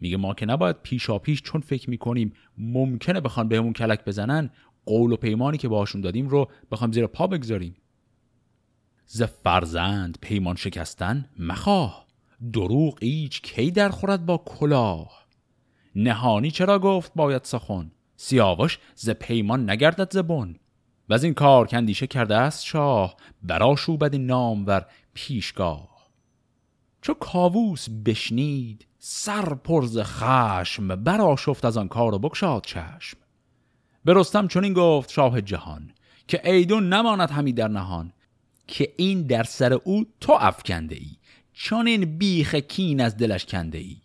میگه 0.00 0.16
ما 0.16 0.34
که 0.34 0.46
نباید 0.46 0.76
پیشا 0.82 1.18
پیش 1.18 1.42
چون 1.42 1.60
فکر 1.60 1.90
می‌کنیم 1.90 2.32
ممکنه 2.58 3.20
بخوان 3.20 3.48
بهمون 3.48 3.72
کلک 3.72 4.04
بزنن 4.04 4.50
قول 4.86 5.12
و 5.12 5.16
پیمانی 5.16 5.58
که 5.58 5.68
باشون 5.68 6.00
دادیم 6.00 6.28
رو 6.28 6.50
بخوام 6.70 6.92
زیر 6.92 7.06
پا 7.06 7.26
بگذاریم. 7.26 7.74
ز 9.06 9.22
فرزند 9.22 10.18
پیمان 10.20 10.56
شکستن 10.56 11.28
مخواه. 11.38 12.06
دروغ 12.52 12.98
ایچ 13.00 13.42
کی 13.42 13.70
در 13.70 13.88
خورد 13.88 14.26
با 14.26 14.38
کلاه. 14.38 15.26
نهانی 15.94 16.50
چرا 16.50 16.78
گفت 16.78 17.12
باید 17.16 17.44
سخن؟ 17.44 17.90
سیاوش 18.16 18.78
ز 18.94 19.10
پیمان 19.10 19.70
نگردد 19.70 20.12
زبون 20.12 20.56
و 21.10 21.14
از 21.14 21.24
این 21.24 21.34
کار 21.34 21.66
کندیشه 21.66 22.06
کرده 22.06 22.36
است 22.36 22.64
شاه 22.64 23.16
برا 23.42 23.76
شوبد 23.76 24.16
نامور 24.16 24.86
پیشگاه. 25.14 25.88
چو 27.02 27.14
کاووس 27.14 27.86
بشنید 28.04 28.86
سر 28.98 29.54
پرز 29.54 29.98
خشم 29.98 30.88
برا 30.88 31.36
شفت 31.36 31.64
از 31.64 31.76
آن 31.76 31.88
کار 31.88 32.14
و 32.14 32.18
بکشاد 32.18 32.64
چشم. 32.64 33.18
به 34.04 34.14
رستم 34.14 34.48
چنین 34.48 34.72
گفت 34.72 35.10
شاه 35.10 35.40
جهان 35.40 35.92
که 36.28 36.50
ایدون 36.50 36.92
نماند 36.92 37.30
همی 37.30 37.52
در 37.52 37.68
نهان 37.68 38.12
که 38.66 38.92
این 38.96 39.22
در 39.22 39.42
سر 39.42 39.72
او 39.72 40.06
تو 40.20 40.32
افکنده 40.32 40.94
ای 40.94 41.10
چون 41.52 41.86
این 41.86 42.18
بیخ 42.18 42.54
کین 42.54 43.00
از 43.00 43.16
دلش 43.16 43.46
کنده 43.46 43.78
ای. 43.78 43.96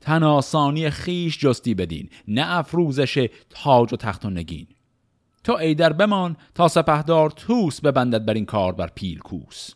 تن 0.00 0.22
آسانی 0.22 0.90
خیش 0.90 1.38
جستی 1.38 1.74
بدین 1.74 2.08
نه 2.28 2.58
افروزش 2.58 3.28
تاج 3.50 3.92
و 3.92 3.96
تخت 3.96 4.24
و 4.24 4.30
نگین. 4.30 4.66
تو 5.44 5.52
ایدر 5.52 5.92
بمان 5.92 6.36
تا 6.54 6.68
سپهدار 6.68 7.30
توس 7.30 7.80
ببندد 7.80 8.24
بر 8.24 8.34
این 8.34 8.46
کار 8.46 8.72
بر 8.72 8.86
پیل 8.94 9.18
کوس. 9.18 9.70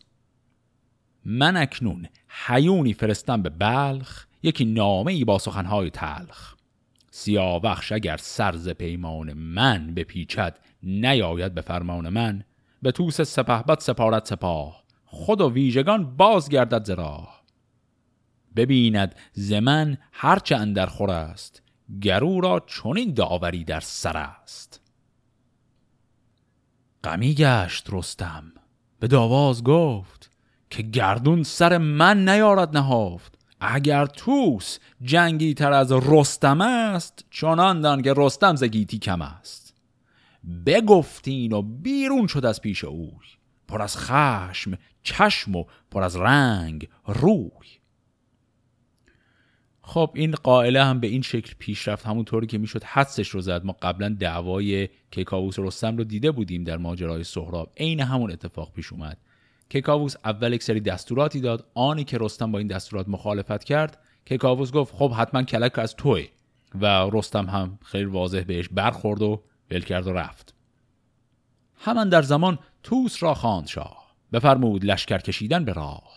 من 1.25 1.57
اکنون 1.57 2.07
حیونی 2.45 2.93
فرستم 2.93 3.41
به 3.41 3.49
بلخ 3.49 4.25
یکی 4.43 4.65
نامه 4.65 5.13
ای 5.13 5.25
با 5.25 5.37
سخنهای 5.37 5.89
تلخ. 5.89 6.55
سیاوخش 7.11 7.91
اگر 7.91 8.17
سرز 8.17 8.69
پیمان 8.69 9.33
من 9.33 9.93
بپیچد 9.93 10.59
نیاید 10.83 11.53
به 11.53 11.61
فرمان 11.61 12.09
من. 12.09 12.43
به 12.81 12.91
توس 12.91 13.21
سپهبد 13.21 13.79
سپارت 13.79 14.27
سپاه 14.27 14.83
خود 15.05 15.41
و 15.41 15.51
ویژگان 15.51 16.17
بازگردد 16.17 16.85
ز 16.85 16.89
راه. 16.89 17.43
ببیند 18.55 19.15
زمن 19.33 19.97
هرچه 20.11 20.55
اندر 20.55 20.85
خور 20.85 21.11
است 21.11 21.61
گرو 22.01 22.41
را 22.41 22.59
چنین 22.67 23.13
داوری 23.13 23.63
در 23.63 23.79
سر 23.79 24.17
است. 24.17 24.86
غمی 27.07 27.33
گشت 27.33 27.87
رستم. 27.91 28.43
به 28.99 29.07
داواز 29.07 29.63
گفت 29.63 30.31
که 30.69 30.83
گردون 30.83 31.43
سر 31.43 31.77
من 31.77 32.29
نیارد 32.29 32.77
نهافت. 32.77 33.37
اگر 33.59 34.05
توس 34.05 34.79
جنگی 35.01 35.53
تر 35.53 35.71
از 35.71 35.91
رستم 35.91 36.61
است 36.61 37.25
چنان 37.31 37.81
دان 37.81 38.01
که 38.01 38.13
رستم 38.17 38.55
زگیتی 38.55 38.99
کم 38.99 39.21
است. 39.21 39.73
بگفتین 40.65 41.53
و 41.53 41.61
بیرون 41.61 42.27
شد 42.27 42.45
از 42.45 42.61
پیش 42.61 42.83
اوی. 42.83 43.27
پر 43.67 43.81
از 43.81 43.97
خشم 43.97 44.77
چشم 45.03 45.55
و 45.55 45.63
پر 45.91 46.03
از 46.03 46.15
رنگ 46.15 46.89
روی. 47.05 47.79
خب 49.87 50.11
این 50.13 50.31
قائله 50.31 50.83
هم 50.83 50.99
به 50.99 51.07
این 51.07 51.21
شکل 51.21 51.53
پیش 51.59 51.87
رفت. 51.87 52.05
همونطوری 52.05 52.47
که 52.47 52.57
می‌شد 52.57 52.83
حدسش 52.83 53.29
رو 53.29 53.41
زد. 53.41 53.65
ما 53.65 53.75
قبلا 53.81 54.15
دعوای 54.19 54.89
کیکاووس 55.11 55.59
رستم 55.59 55.97
رو 55.97 56.03
دیده 56.03 56.31
بودیم 56.31 56.63
در 56.63 56.77
ماجرای 56.77 57.23
سهراب. 57.23 57.71
عین 57.77 57.99
همون 57.99 58.31
اتفاق 58.31 58.73
پیش 58.73 58.93
اومد. 58.93 59.17
کیکاووس 59.69 60.15
اول 60.25 60.53
یک 60.53 60.63
سری 60.63 60.79
دستوراتی 60.79 61.41
داد. 61.41 61.67
آنی 61.73 62.03
که 62.03 62.17
رستم 62.21 62.51
با 62.51 62.59
این 62.59 62.67
دستورات 62.67 63.09
مخالفت 63.09 63.63
کرد 63.63 63.99
کیکاووس 64.25 64.71
گفت 64.71 64.95
خب 64.95 65.11
حتما 65.11 65.43
کلک 65.43 65.79
از 65.79 65.95
توه 65.95 66.25
و 66.81 67.09
رستم 67.13 67.45
هم 67.45 67.79
خیلی 67.85 68.05
واضح 68.05 68.43
بهش 68.47 68.69
برخورد 68.71 69.21
و 69.21 69.43
بل 69.69 69.81
کرد 69.81 70.07
و 70.07 70.13
رفت. 70.13 70.53
همان 71.75 72.09
در 72.09 72.21
زمان 72.21 72.59
توس 72.83 73.23
را 73.23 73.33
خواند 73.33 73.67
شاه 73.67 74.15
بفرمود 74.33 74.85
لشکر 74.85 75.17
کشیدن 75.17 75.65
به 75.65 75.73
راه. 75.73 76.16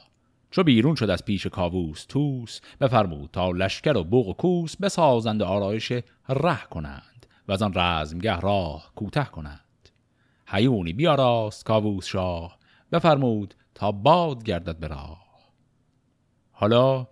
چو 0.50 0.62
بیرون 0.62 0.94
شد 0.94 1.10
از 1.10 1.24
پیش 1.24 1.46
کاووس 1.46 2.04
توس 2.04 2.60
بفرمود 2.80 3.30
تا 3.32 3.50
لشکر 3.50 3.96
و 3.96 4.04
بوق 4.04 4.28
و 4.28 4.32
کوس 4.32 4.76
بسازند 4.76 5.42
آرایش 5.42 5.92
ره 6.28 6.64
کنند 6.70 7.26
و 7.48 7.52
از 7.52 7.62
آن 7.62 7.72
رزمگه 7.74 8.40
راه 8.40 8.92
کوته 8.94 9.24
کنند. 9.24 9.88
هیونی 10.48 10.92
بیاراست 10.92 11.64
کاووس 11.64 12.06
شاه 12.06 12.58
بفرمود 12.92 13.54
تا 13.74 13.92
باد 13.92 14.44
گردد 14.44 14.76
به 14.76 14.86
راه. 14.88 15.26
حالا 16.52 17.06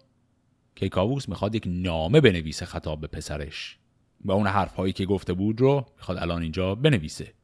که 0.77 0.89
کاووس 0.89 1.29
می‌خواد 1.29 1.55
یک 1.55 1.65
نامه 1.67 2.21
بنویسه 2.21 2.67
خطاب 2.67 3.01
به 3.01 3.07
پسرش 3.07 3.79
و 4.25 4.33
اون 4.33 4.47
حرف 4.47 4.75
هایی 4.75 4.93
که 4.93 5.07
گفته 5.07 5.33
بود 5.33 5.61
رو 5.61 5.87
می‌خواد 5.97 6.19
الان 6.19 6.43
اینجا 6.43 6.75
بنویسه. 6.75 7.35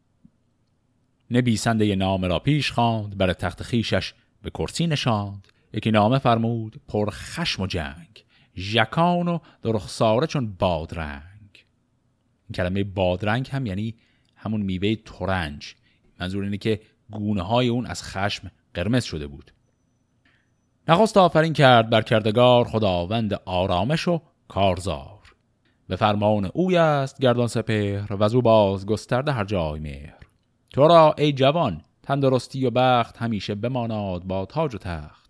نویسنده 1.31 1.95
نامه 1.95 2.29
را 2.29 2.39
پیش 2.39 2.71
خواند 2.71 3.19
بر 3.19 3.33
تخت 3.33 3.63
خیشش 3.63 4.15
به 4.43 4.51
کرسی 4.51 4.87
نشاند. 4.87 5.49
یکی 5.75 5.91
نامه 5.91 6.19
فرمود 6.19 6.81
پر 6.89 7.11
خشم 7.11 7.63
و 7.63 7.67
جنگ 7.67 8.25
ژکان 8.57 9.29
و 9.29 9.39
درخساره 9.63 10.27
چون 10.27 10.53
بادرنگ. 10.59 11.65
این 12.49 12.55
کلمه 12.55 12.85
بادرنگ 12.85 13.49
هم 13.53 13.67
یعنی 13.67 13.95
همون 14.37 14.63
میوه 14.63 14.95
ترنج. 14.95 15.75
منظور 16.21 16.45
اینه 16.45 16.59
که 16.59 16.81
گونه 17.11 17.43
های 17.43 17.69
اون 17.69 17.87
از 17.87 18.03
خشم 18.03 18.51
قرمز 18.75 19.05
شده 19.05 19.27
بود. 19.27 19.53
نخست 20.89 21.17
آفرین 21.17 21.53
کرد 21.53 21.91
بر 21.91 22.03
کردگار 22.03 22.65
خداوند 22.65 23.35
آرامش 23.45 24.09
و 24.09 24.21
کارزار. 24.49 25.35
به 25.89 25.97
فرمان 25.97 26.51
اوی 26.55 26.77
است 26.77 27.21
گردان 27.21 27.47
سپهر 27.47 28.13
و 28.13 28.23
از 28.23 28.35
او 28.35 28.43
باز 28.43 28.87
گسترده 28.87 29.33
هر 29.33 29.45
جای 29.45 29.81
مهر. 29.81 30.19
تو 30.71 30.89
را 30.89 31.15
ای 31.19 31.33
جوان 31.33 31.83
تندرستی 32.03 32.67
و 32.67 32.71
بخت 32.71 33.17
همیشه 33.17 33.55
بماناد 33.55 34.25
با 34.25 34.47
تاج 34.47 34.75
و 34.75 34.79
تخت. 34.79 35.24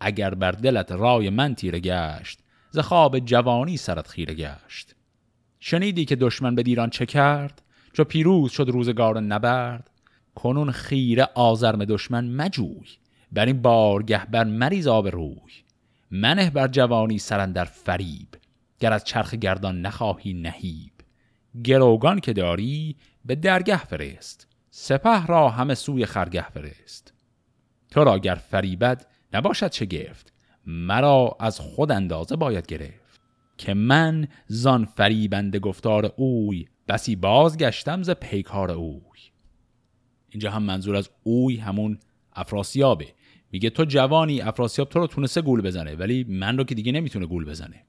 اگر 0.00 0.34
بر 0.34 0.52
دلت 0.52 0.92
رای 0.92 1.30
من 1.30 1.54
تیره 1.54 1.80
گشت 1.80 2.38
ز 2.70 2.78
خواب 2.78 3.18
جوانی 3.18 3.76
سرت 3.76 4.08
خیره 4.08 4.34
گشت. 4.34 4.94
شنیدی 5.60 6.04
که 6.04 6.16
دشمن 6.16 6.54
به 6.54 6.62
دیران 6.62 6.90
چه 6.90 7.06
کرد؟ 7.06 7.62
چو 7.92 8.04
پیروز 8.04 8.52
شد 8.52 8.68
روزگار 8.68 9.20
نبرد. 9.20 9.90
کنون 10.34 10.70
خیره 10.70 11.28
آزرم 11.34 11.84
دشمن 11.84 12.28
مجوی 12.28 12.86
بر 13.32 13.46
این 13.46 13.62
بارگه 13.62 14.26
بر 14.26 14.44
مریض 14.44 14.86
آب 14.86 15.08
روی. 15.08 15.52
منه 16.10 16.50
بر 16.50 16.68
جوانی 16.68 17.18
سرندر 17.18 17.64
فریب 17.64 18.28
گر 18.80 18.92
از 18.92 19.04
چرخ 19.04 19.34
گردان 19.34 19.80
نخواهی 19.80 20.34
نهیب. 20.34 20.92
گروگان 21.64 22.20
که 22.20 22.32
داری 22.32 22.96
به 23.24 23.34
درگه 23.34 23.84
فرست. 23.84 24.48
سپه 24.70 25.26
را 25.26 25.48
همه 25.48 25.74
سوی 25.74 26.06
خرگه 26.06 26.50
فرست. 26.50 27.12
تو 27.90 28.04
را 28.04 28.18
گر 28.18 28.34
فریبد 28.34 29.06
نباشد 29.32 29.70
چه 29.70 29.86
گفت 29.86 30.32
مرا 30.66 31.36
از 31.40 31.60
خود 31.60 31.92
اندازه 31.92 32.36
باید 32.36 32.66
گرفت 32.66 33.20
که 33.58 33.74
من 33.74 34.28
زان 34.46 34.84
فریبند 34.84 35.56
گفتار 35.56 36.12
اوی 36.16 36.68
بسی 36.88 37.16
بازگشتم 37.16 38.02
ز 38.02 38.10
پیکار 38.10 38.70
اوی. 38.70 39.20
اینجا 40.28 40.50
هم 40.50 40.62
منظور 40.62 40.96
از 40.96 41.10
اوی 41.22 41.56
همون 41.56 41.98
افراسیابه. 42.32 43.14
میگه 43.52 43.70
تو 43.70 43.84
جوانی 43.84 44.40
افراسیاب 44.40 44.88
تو 44.88 44.98
رو 44.98 45.06
تونسته 45.06 45.42
گول 45.42 45.60
بزنه 45.60 45.94
ولی 45.94 46.24
من 46.24 46.58
رو 46.58 46.64
که 46.64 46.74
دیگه 46.74 46.92
نمی‌تونه 46.92 47.26
گول 47.26 47.44
بزنه. 47.44 47.84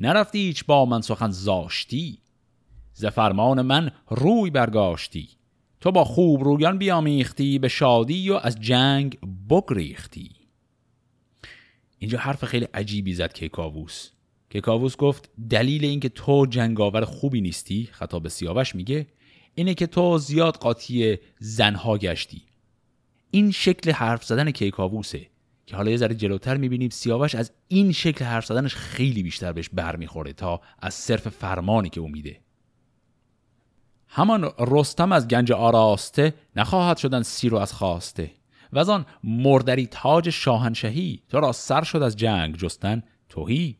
نرفتی 0.00 0.38
هیچ 0.38 0.64
با 0.64 0.84
من 0.84 1.00
سخن 1.00 1.30
زاشتی؟ 1.30 2.18
ز 2.92 3.06
فرمان 3.06 3.62
من 3.62 3.90
روی 4.08 4.50
برگاشتی. 4.50 5.28
تو 5.80 5.92
با 5.92 6.04
خوب 6.04 6.44
رویان 6.44 6.78
بیامیختی 6.78 7.58
به 7.58 7.68
شادی 7.68 8.30
و 8.30 8.34
از 8.34 8.60
جنگ 8.60 9.18
بگریختی. 9.50 10.30
اینجا 11.98 12.18
حرف 12.18 12.44
خیلی 12.44 12.66
عجیبی 12.74 13.14
زد 13.14 13.32
کیکاووس. 13.32 14.10
کیکاووس 14.50 14.96
گفت 14.96 15.30
دلیل 15.50 15.84
اینکه 15.84 16.08
تو 16.08 16.46
جنگاور 16.46 17.04
خوبی 17.04 17.40
نیستی 17.40 17.88
خطاب 17.92 18.28
سیاوش 18.28 18.74
میگه 18.74 19.06
اینه 19.54 19.74
که 19.74 19.86
تو 19.86 20.18
زیاد 20.18 20.56
قاطی 20.56 21.18
زنها 21.38 21.98
گشتی. 21.98 22.42
این 23.30 23.50
شکل 23.50 23.90
حرف 23.90 24.24
زدن 24.24 24.50
کیکاووسه 24.50 25.26
که 25.66 25.76
حالا 25.76 25.90
یه 25.90 25.96
ذره 25.96 26.14
جلوتر 26.14 26.56
می‌بینیم 26.56 26.90
سیاوش 26.90 27.34
از 27.34 27.52
این 27.68 27.92
شکل 27.92 28.24
حرف 28.24 28.46
زدنش 28.46 28.74
خیلی 28.74 29.22
بیشتر 29.22 29.52
بهش 29.52 29.68
برمیخوره 29.68 30.32
تا 30.32 30.60
از 30.78 30.94
صرف 30.94 31.28
فرمانی 31.28 31.88
که 31.88 32.00
امیده 32.00 32.40
همان 34.16 34.52
رستم 34.58 35.12
از 35.12 35.28
گنج 35.28 35.52
آراسته 35.52 36.34
نخواهد 36.56 36.96
شدن 36.96 37.22
سیر 37.22 37.54
و 37.54 37.58
از 37.58 37.72
خواسته. 37.72 38.30
و 38.72 38.78
از 38.78 38.88
آن 38.88 39.06
مردری 39.24 39.86
تاج 39.86 40.30
شاهنشهی 40.30 41.22
تو 41.28 41.40
را 41.40 41.52
سر 41.52 41.82
شد 41.82 42.02
از 42.02 42.16
جنگ 42.16 42.56
جستن 42.56 43.02
توهی 43.28 43.76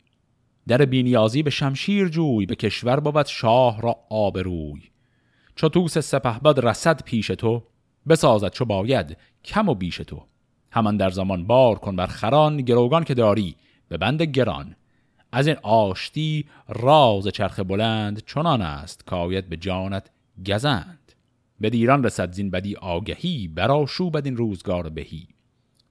در 0.68 0.84
بینیازی 0.84 1.42
به 1.42 1.50
شمشیر 1.50 2.08
جوی 2.08 2.46
به 2.46 2.54
کشور 2.54 3.00
بود 3.00 3.26
شاه 3.26 3.80
را 3.80 3.96
آبروی. 4.10 4.82
چو 5.54 5.68
توس 5.68 5.98
سپهبد 5.98 6.66
رسد 6.66 7.02
پیش 7.02 7.26
تو 7.26 7.62
بسازد 8.08 8.52
چو 8.52 8.64
باید 8.64 9.16
کم 9.44 9.68
و 9.68 9.74
بیش 9.74 9.96
تو. 9.96 10.22
همان 10.70 10.96
در 10.96 11.10
زمان 11.10 11.46
بار 11.46 11.78
کن 11.78 11.96
بر 11.96 12.06
خران 12.06 12.56
گروگان 12.56 13.04
که 13.04 13.14
داری 13.14 13.56
به 13.88 13.96
بند 13.96 14.22
گران. 14.22 14.76
از 15.32 15.46
این 15.46 15.56
آشتی 15.62 16.46
راز 16.68 17.28
چرخ 17.28 17.60
بلند 17.60 18.22
چنان 18.26 18.62
است 18.62 19.06
که 19.06 19.44
به 19.50 19.56
جانت 19.56 20.10
گزند. 20.46 21.12
به 21.60 21.70
دیران 21.70 22.04
رسد 22.04 22.32
زین 22.32 22.50
بدی 22.50 22.76
آگهی 22.76 23.48
برا 23.48 23.86
شو 23.86 24.10
بدین 24.10 24.36
روزگار 24.36 24.88
بهی. 24.88 25.28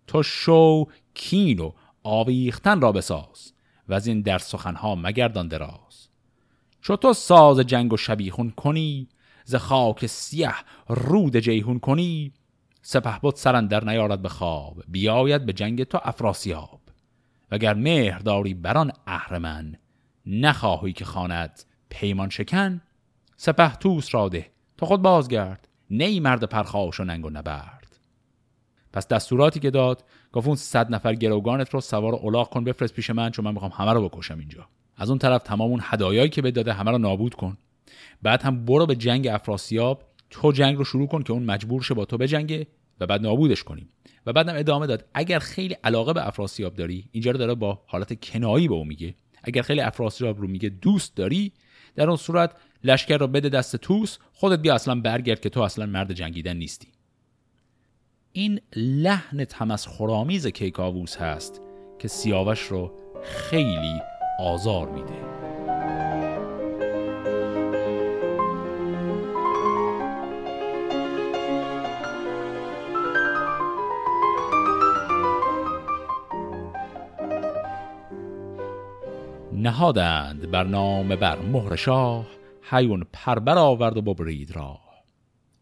تو 0.08 0.24
شو 0.24 0.86
کین 1.14 1.60
و 1.60 1.72
آویختن 2.04 2.82
را 2.82 2.92
بساز 2.92 3.54
و 3.88 3.94
از 3.94 4.08
این 4.08 4.22
در 4.22 4.38
سخنها 4.38 4.96
مگردان 4.96 5.48
دراز. 5.48 6.08
چو 6.82 6.96
تو 6.96 7.14
ساز 7.14 7.60
جنگ 7.60 7.94
و 7.94 7.98
شبیخون 7.98 8.50
کنی 8.50 9.08
ز 9.44 9.56
خاک 9.56 10.06
سیه 10.06 10.54
رود 10.88 11.38
جیهون 11.38 11.80
کنی 11.80 12.34
سپه 12.82 13.20
بود 13.20 13.36
سرن 13.36 13.68
در 13.68 13.84
نیارد 13.84 14.22
به 14.22 14.30
خواب 14.30 14.84
بیاید 14.88 15.46
به 15.46 15.54
جنگ 15.54 15.84
تو 15.84 16.00
افراسیاب. 16.04 16.82
وگر 17.52 17.74
مهر 17.74 18.20
داری 18.20 18.54
بران 18.54 18.92
اهرمن 19.08 19.76
نخواهی 20.26 20.94
که 20.94 21.06
خاند 21.06 21.64
پیمان 21.90 22.30
شکن. 22.30 22.82
سپه 23.38 23.76
توس 23.76 24.16
را 24.16 24.30
ده 24.30 24.52
تا 24.78 24.86
خود 24.86 25.02
بازگرد. 25.02 25.68
نی 25.90 26.20
مرد 26.20 26.44
پرخاش 26.44 27.00
و 27.00 27.04
ننگ 27.04 27.26
و 27.26 27.30
نبرد. 27.30 28.00
پس 28.94 29.08
دستوراتی 29.08 29.60
که 29.60 29.72
داد 29.72 30.04
گفت 30.32 30.48
اون 30.48 30.56
صد 30.56 30.94
نفر 30.94 31.16
گروگانت 31.16 31.70
رو 31.70 31.82
سوار 31.82 32.16
الاغ 32.24 32.50
کن 32.50 32.64
بفرست 32.64 32.94
پیش 32.94 33.10
من 33.10 33.30
چون 33.30 33.46
من 33.46 33.54
می‌خوام 33.54 33.72
همه 33.72 33.94
رو 33.94 34.10
بکشم 34.10 34.40
اینجا. 34.40 34.68
از 34.98 35.10
اون 35.10 35.20
طرف 35.20 35.44
تمام 35.44 35.70
اون 35.72 35.80
هدایایی 35.84 36.30
که 36.30 36.42
به 36.42 36.52
داده 36.52 36.74
همه 36.74 36.92
رو 36.92 36.98
نابود 36.98 37.34
کن. 37.34 37.58
بعد 38.22 38.42
هم 38.42 38.66
برو 38.66 38.86
به 38.86 38.96
جنگ 38.96 39.28
افراسیاب 39.28 40.04
تو 40.30 40.52
جنگ 40.52 40.78
رو 40.78 40.84
شروع 40.84 41.08
کن 41.08 41.24
که 41.24 41.34
اون 41.34 41.44
مجبور 41.44 41.82
شه 41.82 41.94
با 41.94 42.06
تو 42.06 42.18
بجنگه 42.18 42.68
و 43.00 43.08
بعد 43.08 43.22
نابودش 43.22 43.64
کنیم. 43.64 43.90
و 44.26 44.34
بعدم 44.34 44.56
ادامه 44.56 44.88
داد 44.88 45.06
اگر 45.14 45.40
خیلی 45.40 45.74
علاقه 45.84 46.14
به 46.14 46.28
افراسیاب 46.28 46.74
داری 46.74 47.10
اینجا 47.12 47.32
رو 47.32 47.38
داره 47.38 47.56
با 47.56 47.82
حالت 47.88 48.26
کنایی 48.26 48.68
به 48.68 48.74
اون 48.74 48.88
میگه. 48.88 49.16
اگر 49.44 49.62
خیلی 49.62 49.82
افراسیاب 49.82 50.42
رو 50.42 50.48
میگه 50.48 50.70
دوست 50.70 51.16
داری 51.16 51.52
در 51.96 52.08
اون 52.08 52.18
صورت 52.18 52.52
لشکر 52.84 53.18
رو 53.18 53.28
بده 53.28 53.50
دست 53.50 53.76
توس 53.76 54.18
خودت 54.34 54.60
بیا 54.60 54.76
اصلا 54.76 54.96
برگرد 54.96 55.42
که 55.42 55.50
تو 55.50 55.62
اصلا 55.62 55.86
مرد 55.86 56.14
جنگیدن 56.14 56.58
نیستی. 56.58 56.88
این 58.32 58.62
لحن 58.76 59.46
تمسخرآمیز 59.46 60.48
کیکاووس 60.48 61.18
هست 61.18 61.62
که 62.00 62.08
سیاوش 62.08 62.62
رو 62.62 62.92
خیلی 63.24 64.00
آزار 64.40 64.90
میده. 64.90 65.45
نهادند 79.66 80.52
بر 80.52 80.64
نام 80.64 81.16
بر 81.16 81.40
مهر 81.40 81.76
شاه 81.76 82.28
حیون 82.62 83.06
پربر 83.14 83.58
آورد 83.58 83.98
و 83.98 84.02
ببرید 84.02 84.56
را 84.56 84.80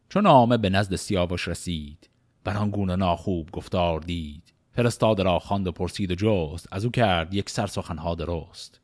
چون 0.10 0.24
نامه 0.24 0.58
به 0.58 0.70
نزد 0.70 0.96
سیاوش 0.96 1.48
رسید 1.48 2.10
بر 2.44 2.58
آن 2.58 2.70
گونه 2.70 2.96
ناخوب 2.96 3.52
گفتار 3.52 4.00
دید. 4.00 4.54
فرستاد 4.72 5.22
را 5.22 5.39
خواند 5.39 5.68
و 5.68 5.72
پرسید 5.72 6.12
و 6.12 6.16
جست 6.16 6.68
از 6.72 6.86
او 6.86 6.92
کرد 6.92 7.34
یک 7.34 7.50
سر 7.50 7.68
سخنها 7.68 8.16
درست. 8.16 8.82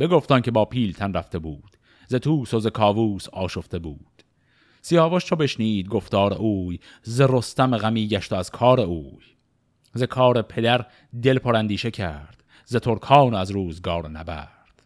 بگفتان 0.00 0.42
که 0.42 0.50
با 0.50 0.64
پیلتن 0.64 1.12
رفته 1.12 1.38
بود 1.38 1.76
ز 2.06 2.14
توس 2.14 2.54
و 2.54 2.60
ز 2.60 2.66
کاووس 2.66 3.28
آشفته 3.28 3.78
بود. 3.78 4.22
سیاوش 4.82 5.24
چو 5.24 5.36
بشنید 5.36 5.88
گفتار 5.88 6.34
اوی 6.34 6.80
ز 7.02 7.20
رستم 7.20 7.76
غمی 7.76 8.08
گشت 8.08 8.32
از 8.32 8.50
کار 8.50 8.80
اوی. 8.80 9.24
ز 9.94 10.02
کار 10.02 10.42
پدر 10.42 10.86
دل 11.22 11.38
پراندیشه 11.38 11.90
کرد. 11.90 12.37
ز 12.70 12.76
ترکان 12.76 13.34
از 13.34 13.50
روزگار 13.50 14.08
نبرد. 14.08 14.82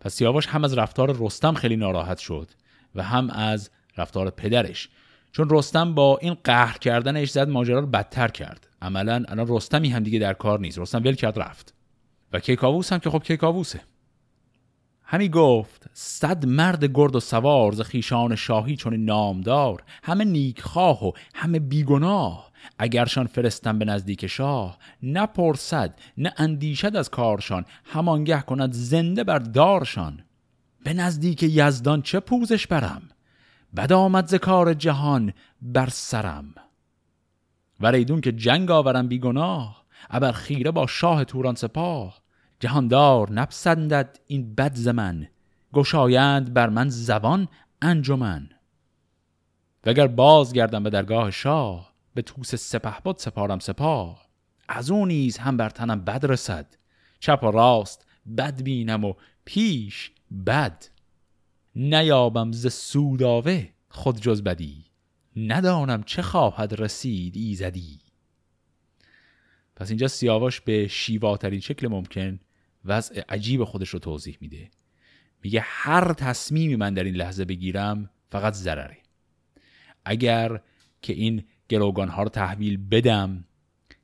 پس 0.00 0.14
سیاوش 0.14 0.46
هم 0.46 0.64
از 0.64 0.78
رفتار 0.78 1.16
رستم 1.20 1.54
خیلی 1.54 1.76
ناراحت 1.76 2.18
شد 2.18 2.50
و 2.94 3.02
هم 3.02 3.30
از 3.30 3.70
رفتار 3.96 4.30
پدرش 4.30 4.88
چون 5.32 5.48
رستم 5.50 5.94
با 5.94 6.18
این 6.18 6.36
قهر 6.44 6.78
کردنش 6.78 7.30
زد 7.30 7.48
ماجرا 7.48 7.78
رو 7.78 7.86
بدتر 7.86 8.28
کرد. 8.28 8.68
عملا 8.82 9.24
الان 9.28 9.46
رستمی 9.48 9.88
هم 9.88 10.02
دیگه 10.02 10.18
در 10.18 10.32
کار 10.32 10.60
نیست. 10.60 10.78
رستم 10.78 10.98
ول 11.04 11.14
کرد 11.14 11.38
رفت. 11.38 11.74
و 12.32 12.40
کیکاووس 12.40 12.92
هم 12.92 12.98
که 12.98 13.10
خب 13.10 13.22
کیکاووسه. 13.22 13.80
همی 15.04 15.28
گفت 15.28 15.86
صد 15.92 16.46
مرد 16.46 16.84
گرد 16.84 17.16
و 17.16 17.20
سوار 17.20 17.72
ز 17.72 17.80
خیشان 17.80 18.36
شاهی 18.36 18.76
چون 18.76 18.96
نامدار 18.96 19.82
همه 20.02 20.24
نیکخواه 20.24 21.04
و 21.04 21.12
همه 21.34 21.58
بیگناه. 21.58 22.51
اگرشان 22.78 23.26
فرستم 23.26 23.78
به 23.78 23.84
نزدیک 23.84 24.26
شاه 24.26 24.78
نپرسد 25.02 25.98
نه 26.18 26.32
اندیشد 26.36 26.96
از 26.96 27.10
کارشان 27.10 27.64
همانگه 27.84 28.40
کند 28.40 28.72
زنده 28.72 29.24
بر 29.24 29.38
دارشان. 29.38 30.24
به 30.84 30.94
نزدیک 30.94 31.42
یزدان 31.42 32.02
چه 32.02 32.20
پوزش 32.20 32.66
برم؟ 32.66 33.02
بد 33.76 33.92
آمد 33.92 34.26
ز 34.26 34.34
کار 34.34 34.74
جهان 34.74 35.32
بر 35.62 35.88
سرم. 35.88 36.54
وریدون 37.80 38.20
که 38.20 38.32
جنگ 38.32 38.70
آورم 38.70 39.08
بیگناه 39.08 39.84
ابر 40.10 40.32
خیره 40.32 40.70
با 40.70 40.86
شاه 40.86 41.24
توران 41.24 41.54
سپاه. 41.54 42.22
جهاندار 42.60 43.32
نپسندد 43.32 44.18
این 44.26 44.54
بد 44.54 44.74
زمن 44.74 45.28
گشایند 45.72 46.54
بر 46.54 46.68
من 46.68 46.88
زبان 46.88 47.48
انجمن. 47.82 48.48
وگر 49.86 50.06
باز 50.06 50.52
گردم 50.52 50.82
به 50.82 50.90
درگاه 50.90 51.30
شاه 51.30 51.91
به 52.14 52.22
توس 52.22 52.54
سپه 52.54 53.00
بود 53.04 53.18
سپارم 53.18 53.58
سپاه. 53.58 54.28
از 54.68 54.90
اون 54.90 55.08
نیز 55.08 55.38
هم 55.38 55.56
بر 55.56 55.70
تنم 55.70 56.04
بد 56.04 56.26
رسد. 56.26 56.76
چپ 57.20 57.40
و 57.42 57.50
راست 57.50 58.06
بد 58.38 58.62
بینم 58.62 59.04
و 59.04 59.14
پیش 59.44 60.10
بد. 60.46 60.84
نیابم 61.74 62.52
ز 62.52 62.72
سوداوه 62.72 63.68
خود 63.88 64.20
جز 64.20 64.42
بدی. 64.42 64.84
ندانم 65.36 66.02
چه 66.02 66.22
خواهد 66.22 66.80
رسید 66.80 67.36
ایزدی. 67.36 68.00
پس 69.76 69.88
اینجا 69.88 70.08
سیاوش 70.08 70.60
به 70.60 70.88
شیواترین 70.88 71.60
شکل 71.60 71.88
ممکن 71.88 72.40
وضع 72.84 73.22
عجیب 73.28 73.64
خودش 73.64 73.88
رو 73.88 73.98
توضیح 73.98 74.38
میده. 74.40 74.70
میگه 75.42 75.60
هر 75.64 76.12
تصمیمی 76.12 76.76
من 76.76 76.94
در 76.94 77.04
این 77.04 77.14
لحظه 77.14 77.44
بگیرم 77.44 78.10
فقط 78.30 78.54
ضرره. 78.54 78.98
اگر 80.04 80.60
که 81.02 81.12
این 81.12 81.44
گروگان 81.72 82.08
ها 82.08 82.22
رو 82.22 82.28
تحویل 82.28 82.76
بدم 82.76 83.44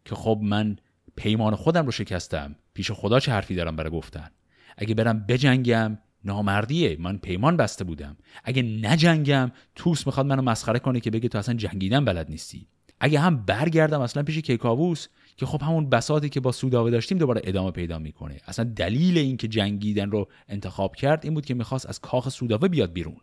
که 0.04 0.14
خب 0.14 0.40
من 0.42 0.76
پیمان 1.16 1.54
خودم 1.54 1.86
رو 1.86 1.92
شکستم 1.92 2.56
پیش 2.74 2.90
خدا 2.90 3.20
چه 3.20 3.32
حرفی 3.32 3.54
دارم 3.54 3.76
برای 3.76 3.90
گفتن؟ 3.90 4.30
اگه 4.76 4.94
برم 4.94 5.26
بجنگم 5.28 5.98
نامردیه 6.24 6.96
من 7.00 7.18
پیمان 7.18 7.56
بسته 7.56 7.84
بودم. 7.84 8.16
اگه 8.44 8.62
نجنگم 8.62 9.50
توس 9.74 10.06
می‌خواد 10.06 10.26
منو 10.26 10.42
مسخره 10.42 10.78
کنه 10.78 11.00
که 11.00 11.10
بگه 11.10 11.28
تو 11.28 11.38
اصلا 11.38 11.54
جنگیدن 11.54 12.04
بلد 12.04 12.30
نیستی. 12.30 12.66
اگه 13.00 13.20
هم 13.20 13.44
برگردم 13.44 14.00
اصلا 14.00 14.22
پیش 14.22 14.38
کیکاووس 14.38 15.08
که 15.36 15.46
خب 15.46 15.62
همون 15.62 15.90
بساطی 15.90 16.28
که 16.28 16.40
با 16.40 16.52
سوداوه 16.52 16.90
داشتیم 16.90 17.18
دوباره 17.18 17.40
ادامه 17.44 17.70
پیدا 17.70 17.98
می‌کنه. 17.98 18.40
اصلا 18.46 18.64
دلیل 18.64 19.18
اینکه 19.18 19.48
جنگیدن 19.48 20.10
رو 20.10 20.28
انتخاب 20.48 20.96
کرد 20.96 21.24
این 21.24 21.34
بود 21.34 21.46
که 21.46 21.54
می‌خواست 21.54 21.86
از 21.86 22.00
کاخ 22.00 22.28
سوداوه 22.28 22.68
بیاد 22.68 22.92
بیرون. 22.92 23.20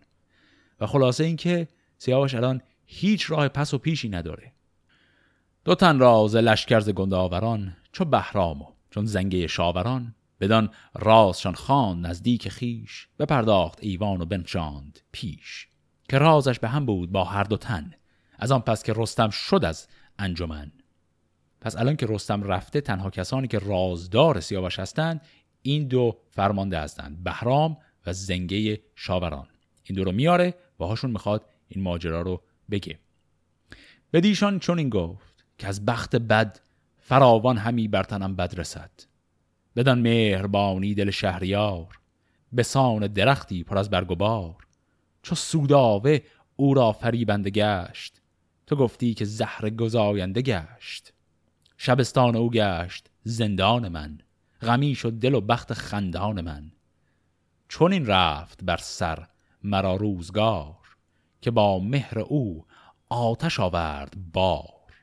و 0.79 0.85
خلاصه 0.87 1.23
اینکه 1.23 1.67
سیاوش 1.97 2.35
الان 2.35 2.61
هیچ 2.85 3.31
راه 3.31 3.47
پس 3.47 3.73
و 3.73 3.77
پیشی 3.77 4.09
نداره. 4.09 4.53
دو 5.65 5.75
تن 5.75 5.99
راز 5.99 6.35
لشکرز 6.35 6.89
گنداوران 6.89 7.77
چو 7.91 8.05
بهرام 8.05 8.61
و 8.61 8.65
چون 8.89 9.05
زنگه 9.05 9.47
شاوران 9.47 10.15
بدان 10.39 10.69
رازشان 10.95 11.55
خان 11.55 12.05
نزدیک 12.05 12.49
خیش 12.49 13.07
بپرداخت 13.19 13.79
ایوان 13.81 14.21
و 14.21 14.25
بنشاند 14.25 14.99
پیش. 15.11 15.67
که 16.09 16.17
رازش 16.17 16.59
به 16.59 16.67
هم 16.67 16.85
بود 16.85 17.11
با 17.11 17.23
هر 17.23 17.43
دو 17.43 17.57
تن 17.57 17.93
از 18.39 18.51
آن 18.51 18.61
پس 18.61 18.83
که 18.83 18.93
رستم 18.95 19.29
شد 19.29 19.65
از 19.65 19.87
انجمن. 20.19 20.71
پس 21.61 21.75
الان 21.75 21.95
که 21.95 22.05
رستم 22.09 22.43
رفته 22.43 22.81
تنها 22.81 23.09
کسانی 23.09 23.47
که 23.47 23.59
رازدار 23.59 24.39
سیاوش 24.39 24.79
هستند 24.79 25.21
این 25.61 25.87
دو 25.87 26.17
فرمانده 26.29 26.79
هستند 26.79 27.23
بهرام 27.23 27.77
و 28.05 28.13
زنگه 28.13 28.81
شاوران. 28.95 29.47
این 29.83 29.95
دو 29.95 30.03
رو 30.03 30.11
میاره 30.11 30.53
و 30.79 30.85
هاشون 30.85 31.11
می‌خواد 31.11 31.45
این 31.67 31.83
ماجرا 31.83 32.21
رو 32.21 32.41
بگه 32.71 32.99
بدیشان 34.13 34.59
چون 34.59 34.79
این 34.79 34.89
گفت 34.89 35.45
که 35.57 35.67
از 35.67 35.85
بخت 35.85 36.15
بد 36.15 36.59
فراوان 36.97 37.57
همی 37.57 37.87
برتنم 37.87 38.35
بد 38.35 38.59
رسد. 38.59 38.91
بدان 39.75 39.99
مهربانی 39.99 40.93
دل 40.93 41.11
شهریار 41.11 41.99
به 42.51 42.63
سان 42.63 43.07
درختی 43.07 43.63
پر 43.63 43.77
از 43.77 43.89
برگ 43.89 44.11
و 44.11 44.15
بار. 44.15 44.55
چو 45.21 45.35
سوداوه 45.35 46.19
او 46.55 46.73
را 46.73 46.91
فریبنده 46.91 47.49
گشت 47.49 48.21
تو 48.67 48.75
گفتی 48.75 49.13
که 49.13 49.25
زهر 49.25 49.69
گزاینده 49.69 50.41
گشت. 50.41 51.13
شبستان 51.77 52.35
او 52.35 52.49
گشت 52.51 53.09
زندان 53.23 53.87
من 53.87 54.17
غمی 54.61 54.95
شد 54.95 55.13
دل 55.13 55.33
و 55.33 55.41
بخت 55.41 55.73
خندان 55.73 56.41
من. 56.41 56.71
چون 57.67 57.93
این 57.93 58.05
رفت 58.05 58.63
بر 58.63 58.77
سر 58.77 59.27
مرا 59.63 59.95
روزگار. 59.95 60.84
که 61.45 61.51
با 61.51 61.79
مهر 61.79 62.19
او 62.19 62.65
آتش 63.09 63.59
آورد 63.59 64.13
بار. 64.33 64.93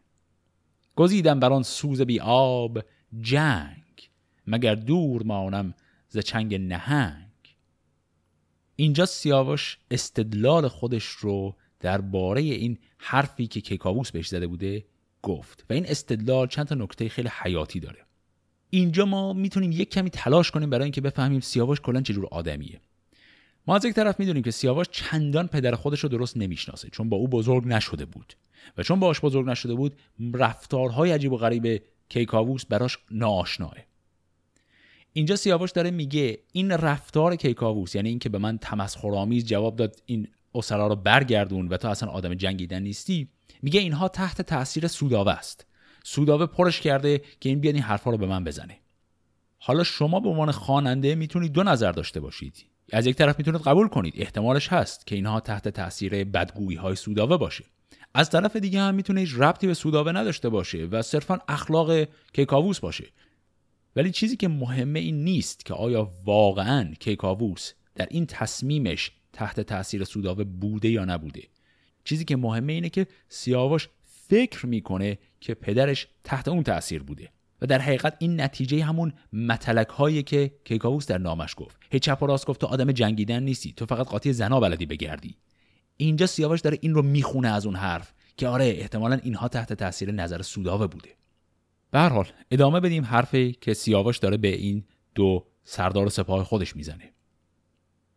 گزیدم 0.96 1.40
بر 1.40 1.52
آن 1.52 1.62
سوز 1.62 2.02
بی 2.02 2.20
آب 2.20 2.78
جنگ 3.20 4.10
مگر 4.46 4.74
دور 4.74 5.22
مانم 5.22 5.74
ز 6.08 6.18
چنگ 6.18 6.54
نهنگ. 6.54 7.56
اینجا 8.76 9.06
سیاوش 9.06 9.78
استدلال 9.90 10.68
خودش 10.68 11.04
رو 11.04 11.56
درباره 11.80 12.40
این 12.40 12.78
حرفی 12.98 13.46
که 13.46 13.60
کیکاووس 13.60 14.10
بهش 14.10 14.28
زده 14.28 14.46
بوده 14.46 14.84
گفت 15.22 15.64
و 15.70 15.72
این 15.72 15.86
استدلال 15.86 16.46
چند 16.46 16.66
تا 16.66 16.74
نکته 16.74 17.08
خیلی 17.08 17.30
حیاتی 17.42 17.80
داره. 17.80 18.06
اینجا 18.70 19.04
ما 19.04 19.32
می‌تونیم 19.32 19.72
یک 19.72 19.90
کمی 19.90 20.10
تلاش 20.10 20.50
کنیم 20.50 20.70
برای 20.70 20.84
اینکه 20.84 21.00
بفهمیم 21.00 21.40
سیاوش 21.40 21.80
کلا 21.80 22.00
چجور 22.00 22.26
آدمیه. 22.30 22.80
ما 23.66 23.76
از 23.76 23.84
یک 23.84 23.94
طرف 23.94 24.20
می‌دونیم 24.20 24.42
که 24.42 24.50
سیاوش 24.50 24.86
چندان 24.90 25.46
پدر 25.46 25.74
خودش 25.74 26.00
رو 26.00 26.08
درست 26.08 26.36
نمی‌شناسه 26.36 26.88
چون 26.88 27.08
با 27.08 27.16
او 27.16 27.28
بزرگ 27.28 27.66
نشده 27.66 28.04
بود 28.04 28.34
و 28.78 28.82
چون 28.82 29.00
باش 29.00 29.20
بزرگ 29.20 29.46
نشده 29.46 29.74
بود 29.74 29.96
رفتارهای 30.34 31.12
عجیب 31.12 31.32
و 31.32 31.36
غریب 31.36 31.82
کیکاووس 32.08 32.66
براش 32.66 32.98
ناآشناه. 33.10 33.74
اینجا 35.12 35.36
سیاوش 35.36 35.70
داره 35.70 35.90
میگه 35.90 36.38
این 36.52 36.70
رفتار 36.70 37.36
کیکاووس 37.36 37.94
یعنی 37.94 38.08
اینکه 38.08 38.28
به 38.28 38.38
من 38.38 38.58
تمسخرآمیز 38.58 39.46
جواب 39.46 39.76
داد 39.76 39.96
این 40.06 40.28
اسرا 40.54 40.86
رو 40.86 40.96
برگردون 40.96 41.68
و 41.68 41.76
تو 41.76 41.88
اصلا 41.88 42.08
آدم 42.08 42.34
جنگیدن 42.34 42.82
نیستی 42.82 43.28
میگه 43.62 43.80
اینها 43.80 44.08
تحت 44.08 44.42
تاثیر 44.42 44.86
سوداوه 44.86 45.32
است. 45.32 45.66
سوداوه 46.04 46.46
پرش 46.46 46.80
کرده 46.80 47.22
که 47.40 47.48
این 47.48 47.60
بیاد 47.60 47.74
این 47.74 47.84
حرفا 47.84 48.10
رو 48.10 48.18
به 48.18 48.26
من 48.26 48.44
بزنه. 48.44 48.78
حالا 49.58 49.84
شما 49.84 50.20
به 50.20 50.28
عنوان 50.28 50.50
خواننده 50.50 51.14
می‌تونید 51.14 51.52
دو 51.52 51.62
نظر 51.62 51.92
داشته 51.92 52.20
باشید. 52.20 52.71
از 52.92 53.06
یک 53.06 53.16
طرف 53.16 53.38
می‌تونید 53.38 53.60
قبول 53.60 53.88
کنید 53.88 54.14
احتمالش 54.16 54.68
هست 54.68 55.06
که 55.06 55.14
اینها 55.14 55.40
تحت 55.40 55.68
تاثیر 55.68 56.24
بدگویی 56.24 56.76
های 56.78 56.96
سوداوه 56.96 57.36
باشه. 57.36 57.64
از 58.14 58.30
طرف 58.30 58.56
دیگه 58.56 58.80
هم 58.80 58.94
می‌تونه 58.94 59.20
هیچ 59.20 59.34
ربطی 59.36 59.66
به 59.66 59.74
سوداوه 59.74 60.12
نداشته 60.12 60.48
باشه 60.48 60.78
و 60.84 61.02
صرفا 61.02 61.38
اخلاق 61.48 62.08
کیکاووس 62.32 62.80
باشه. 62.80 63.04
ولی 63.96 64.10
چیزی 64.10 64.36
که 64.36 64.48
مهمه 64.48 65.00
این 65.00 65.24
نیست 65.24 65.64
که 65.64 65.74
آیا 65.74 66.10
واقعا 66.24 66.94
کیکاووس 67.00 67.72
در 67.94 68.08
این 68.10 68.26
تصمیمش 68.26 69.10
تحت 69.32 69.60
تاثیر 69.60 70.04
سوداوه 70.04 70.44
بوده 70.44 70.88
یا 70.88 71.04
نبوده. 71.04 71.42
چیزی 72.04 72.24
که 72.24 72.36
مهمه 72.36 72.72
اینه 72.72 72.88
که 72.88 73.06
سیاوش 73.28 73.88
فکر 74.28 74.66
می‌کنه 74.66 75.18
که 75.40 75.54
پدرش 75.54 76.08
تحت 76.24 76.48
اون 76.48 76.62
تاثیر 76.62 77.02
بوده. 77.02 77.28
و 77.62 77.66
در 77.66 77.78
حقیقت 77.78 78.16
این 78.18 78.40
نتیجه 78.40 78.84
همون 78.84 79.12
متلک 79.32 79.88
هایی 79.88 80.22
که 80.22 80.52
کیکاووس 80.64 81.06
در 81.06 81.18
نامش 81.18 81.54
گفت. 81.56 81.76
هی 81.90 81.98
چپ 81.98 82.22
و 82.22 82.26
راست 82.26 82.46
گفت 82.46 82.60
تو 82.60 82.66
آدم 82.66 82.92
جنگیدن 82.92 83.42
نیستی. 83.42 83.72
تو 83.72 83.86
فقط 83.86 84.06
قاطی 84.06 84.32
زنا 84.32 84.60
بلدی 84.60 84.86
بگردی. 84.86 85.36
اینجا 85.96 86.26
سیاوش 86.26 86.60
داره 86.60 86.78
این 86.80 86.94
رو 86.94 87.02
می‌خونه 87.02 87.48
از 87.48 87.66
اون 87.66 87.76
حرف 87.76 88.12
که 88.36 88.48
آره 88.48 88.64
احتمالا 88.64 89.18
اینها 89.22 89.48
تحت 89.48 89.72
تاثیر 89.72 90.12
نظر 90.12 90.42
سوداوه 90.42 90.86
بوده. 90.86 91.10
به 91.90 92.00
حال 92.00 92.26
ادامه 92.50 92.80
بدیم 92.80 93.04
حرفی 93.04 93.52
که 93.60 93.74
سیاوش 93.74 94.18
داره 94.18 94.36
به 94.36 94.48
این 94.48 94.84
دو 95.14 95.46
سردار 95.64 96.08
سپاه 96.08 96.44
خودش 96.44 96.76
می‌زنه. 96.76 97.12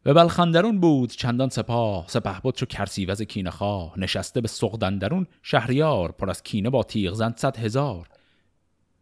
به 0.03 0.13
بلخندرون 0.13 0.79
بود 0.79 1.10
چندان 1.10 1.49
سپاه 1.49 2.05
سپه 2.08 2.39
بود 2.39 2.55
چو 2.55 2.65
کرسیوز 2.65 3.21
کینه 3.21 3.49
خواه 3.49 3.99
نشسته 3.99 4.41
به 4.41 4.47
سغدندرون 4.47 5.27
شهریار 5.41 6.12
پر 6.12 6.29
از 6.29 6.43
کینه 6.43 6.69
با 6.69 6.84
تیغ 6.84 7.13
زند 7.13 7.38
صد 7.38 7.58
هزار. 7.58 8.08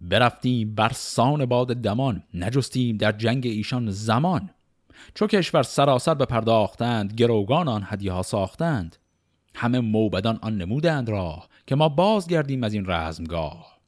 برفتیم 0.01 0.75
بر 0.75 0.91
سان 0.93 1.45
باد 1.45 1.67
دمان 1.73 2.23
نجستیم 2.33 2.97
در 2.97 3.11
جنگ 3.11 3.47
ایشان 3.47 3.91
زمان. 3.91 4.49
چو 5.13 5.27
کشور 5.27 5.63
سراسر 5.63 6.13
به 6.13 6.25
پرداختند 6.25 7.13
گروگان 7.13 7.67
آن 7.67 7.83
هدیه 7.85 8.11
ها 8.11 8.21
ساختند. 8.21 8.95
همه 9.55 9.79
موبدان 9.79 10.39
آن 10.41 10.57
نمودند 10.57 11.09
راه 11.09 11.49
که 11.67 11.75
ما 11.75 11.89
بازگردیم 11.89 12.63
از 12.63 12.73
این 12.73 12.85
رزمگاه. 12.87 13.79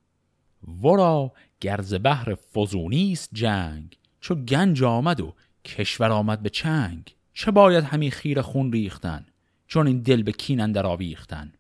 ورا 0.83 1.31
گرز 1.59 1.93
بحر 2.03 2.35
فزونیست 2.35 3.29
جنگ 3.33 3.97
چو 4.21 4.35
گنج 4.35 4.83
آمد 4.83 5.21
و 5.21 5.33
کشور 5.65 6.11
آمد 6.11 6.41
به 6.41 6.49
چنگ. 6.49 7.15
چه 7.33 7.51
باید 7.51 7.83
همین 7.83 8.11
خیر 8.11 8.41
خون 8.41 8.71
ریختن 8.71 9.25
چون 9.67 9.87
این 9.87 10.01
دل 10.01 10.23
به 10.23 10.31
کین 10.31 10.61
اندر 10.61 10.85
آویختن؟ 10.85 11.53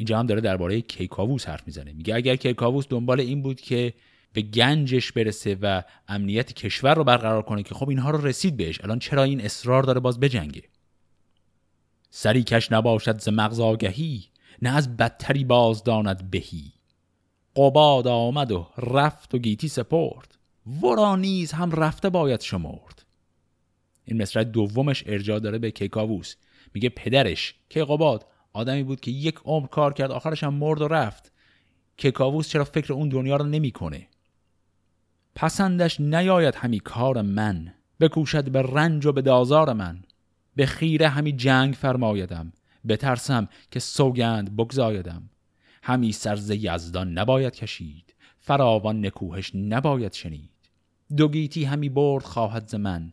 اینجا 0.00 0.18
هم 0.18 0.26
داره 0.26 0.40
درباره 0.40 0.80
کیکاووس 0.80 1.48
حرف 1.48 1.66
می‌زنه. 1.66 1.92
میگه 1.92 2.14
اگر 2.14 2.36
کیکاووس 2.36 2.86
دنبال 2.88 3.20
این 3.20 3.42
بود 3.42 3.60
که 3.60 3.94
به 4.32 4.42
گنجش 4.42 5.12
برسه 5.12 5.58
و 5.62 5.82
امنیت 6.08 6.52
کشور 6.52 6.94
رو 6.94 7.04
برقرار 7.04 7.42
کنه 7.42 7.62
که 7.62 7.74
خب 7.74 7.88
اینها 7.88 8.10
رو 8.10 8.26
رسید 8.26 8.56
بهش 8.56 8.80
الان 8.80 8.98
چرا 8.98 9.22
این 9.22 9.40
اصرار 9.40 9.82
داره 9.82 10.00
باز 10.00 10.20
بجنگه؟ 10.20 10.62
سری 12.10 12.42
کش 12.42 12.72
نباشد 12.72 13.20
ز 13.20 13.28
مغز 13.28 13.60
آگهی 13.60 14.24
نه 14.62 14.76
از 14.76 14.96
بدتری 14.96 15.44
باز 15.44 15.84
داند 15.84 16.30
بهی. 16.30 16.72
قباد 17.56 18.06
آمد 18.06 18.52
و 18.52 18.66
رفت 18.78 19.34
و 19.34 19.38
گیتی 19.38 19.68
سپرد 19.68 20.38
ورا 20.82 21.16
نیز 21.16 21.52
هم 21.52 21.70
رفته 21.70 22.10
باید 22.10 22.40
شمرد. 22.40 23.06
این 24.04 24.22
مصرع 24.22 24.44
دومش 24.44 25.04
ارجاع 25.06 25.38
داره 25.38 25.58
به 25.58 25.70
کیکاووس. 25.70 26.34
میگه 26.74 26.88
پدرش 26.88 27.54
کیقباد 27.68 28.26
آدمی 28.52 28.82
بود 28.82 29.00
که 29.00 29.10
یک 29.10 29.38
عمر 29.44 29.66
کار 29.66 29.92
کرد 29.92 30.10
آخرش 30.10 30.44
هم 30.44 30.54
مرد 30.54 30.80
و 30.80 30.88
رفت. 30.88 31.32
کیکاووس 31.96 32.48
چرا 32.48 32.64
فکر 32.64 32.92
اون 32.92 33.08
دنیا 33.08 33.36
رو 33.36 33.44
نمی‌کنه؟ 33.44 34.08
پسندش 35.34 36.00
نیاید 36.00 36.54
همی 36.54 36.80
کار 36.80 37.22
من. 37.22 37.74
بکوشد 38.00 38.50
به 38.50 38.62
رنج 38.62 39.06
و 39.06 39.12
به 39.12 39.22
دازار 39.22 39.72
من. 39.72 40.02
به 40.56 40.66
خیره 40.66 41.08
همی 41.08 41.32
جنگ 41.32 41.74
فرمایدم. 41.74 42.52
بترسم 42.88 43.48
که 43.70 43.80
سوگند 43.80 44.56
بگذایدم 44.56 45.30
همی 45.82 46.12
سرز 46.12 46.50
یزدان 46.50 47.12
نباید 47.12 47.54
کشید. 47.54 48.14
فراوان 48.38 49.06
نکوهش 49.06 49.52
نباید 49.54 50.12
شنید. 50.12 50.50
دوگیتی 51.16 51.64
همی 51.64 51.88
برد 51.88 52.24
خواهد 52.24 52.68
ز 52.68 52.74
من. 52.74 53.12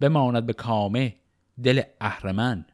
بماند 0.00 0.46
به 0.46 0.52
کامه 0.52 1.16
دل 1.62 1.82
اهرمن. 2.00 2.66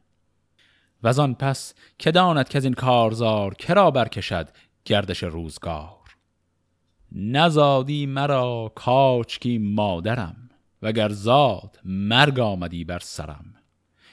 و 1.03 1.21
آن 1.21 1.33
پس 1.33 1.73
که 1.99 2.11
داند 2.11 2.49
که 2.49 2.57
از 2.57 2.63
این 2.63 2.73
کارزار 2.73 3.53
کرا 3.53 3.91
برکشد 3.91 4.49
گردش 4.85 5.23
روزگار. 5.23 6.15
نزادی 7.11 8.05
مرا 8.05 8.71
کاچکی 8.75 9.57
مادرم 9.57 10.49
وگر 10.81 11.09
زاد 11.09 11.79
مرگ 11.85 12.39
آمدی 12.39 12.83
بر 12.83 12.99
سرم. 12.99 13.53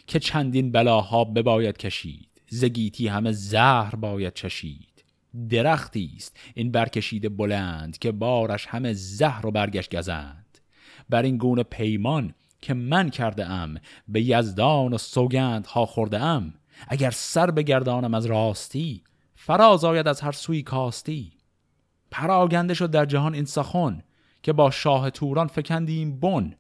که 0.07 0.19
چندین 0.19 0.73
بلاها 0.73 1.25
بباید 1.25 1.77
کشید 1.77 2.29
زگیتی 2.49 3.09
همه 3.09 3.33
زهر 3.33 3.95
باید 3.95 4.35
چشید. 4.35 5.05
درختی 5.51 6.13
است 6.17 6.37
این 6.55 6.71
برکشیده 6.71 7.29
بلند 7.29 7.99
که 7.99 8.13
بارش 8.13 8.67
همه 8.67 8.93
زهر 8.93 9.47
و 9.47 9.51
برگش 9.51 9.89
گزند. 9.89 10.59
بر 11.11 11.23
این 11.23 11.37
گونه 11.37 11.63
پیمان 11.63 12.35
که 12.63 12.75
من 12.75 13.11
کرده 13.11 13.47
ام 13.47 13.81
به 14.09 14.23
یزدان 14.23 14.93
و 14.93 14.99
سوگند 14.99 15.67
ها 15.67 15.87
خورده 15.87 16.21
ام. 16.21 16.55
اگر 16.89 17.11
سر 17.11 17.51
بگردانم 17.51 18.15
از 18.15 18.27
راستی 18.27 19.03
فراز 19.35 19.85
آید 19.85 20.09
از 20.09 20.21
هر 20.21 20.33
سوی 20.33 20.63
کاستی. 20.63 21.33
پراگنده 22.11 22.75
شد 22.75 22.91
در 22.91 23.05
جهان 23.05 23.35
این 23.35 23.45
سخن 23.45 24.03
که 24.43 24.53
با 24.53 24.71
شاه 24.71 25.11
توران 25.11 25.47
فکندیم 25.47 26.21
بن. 26.21 26.55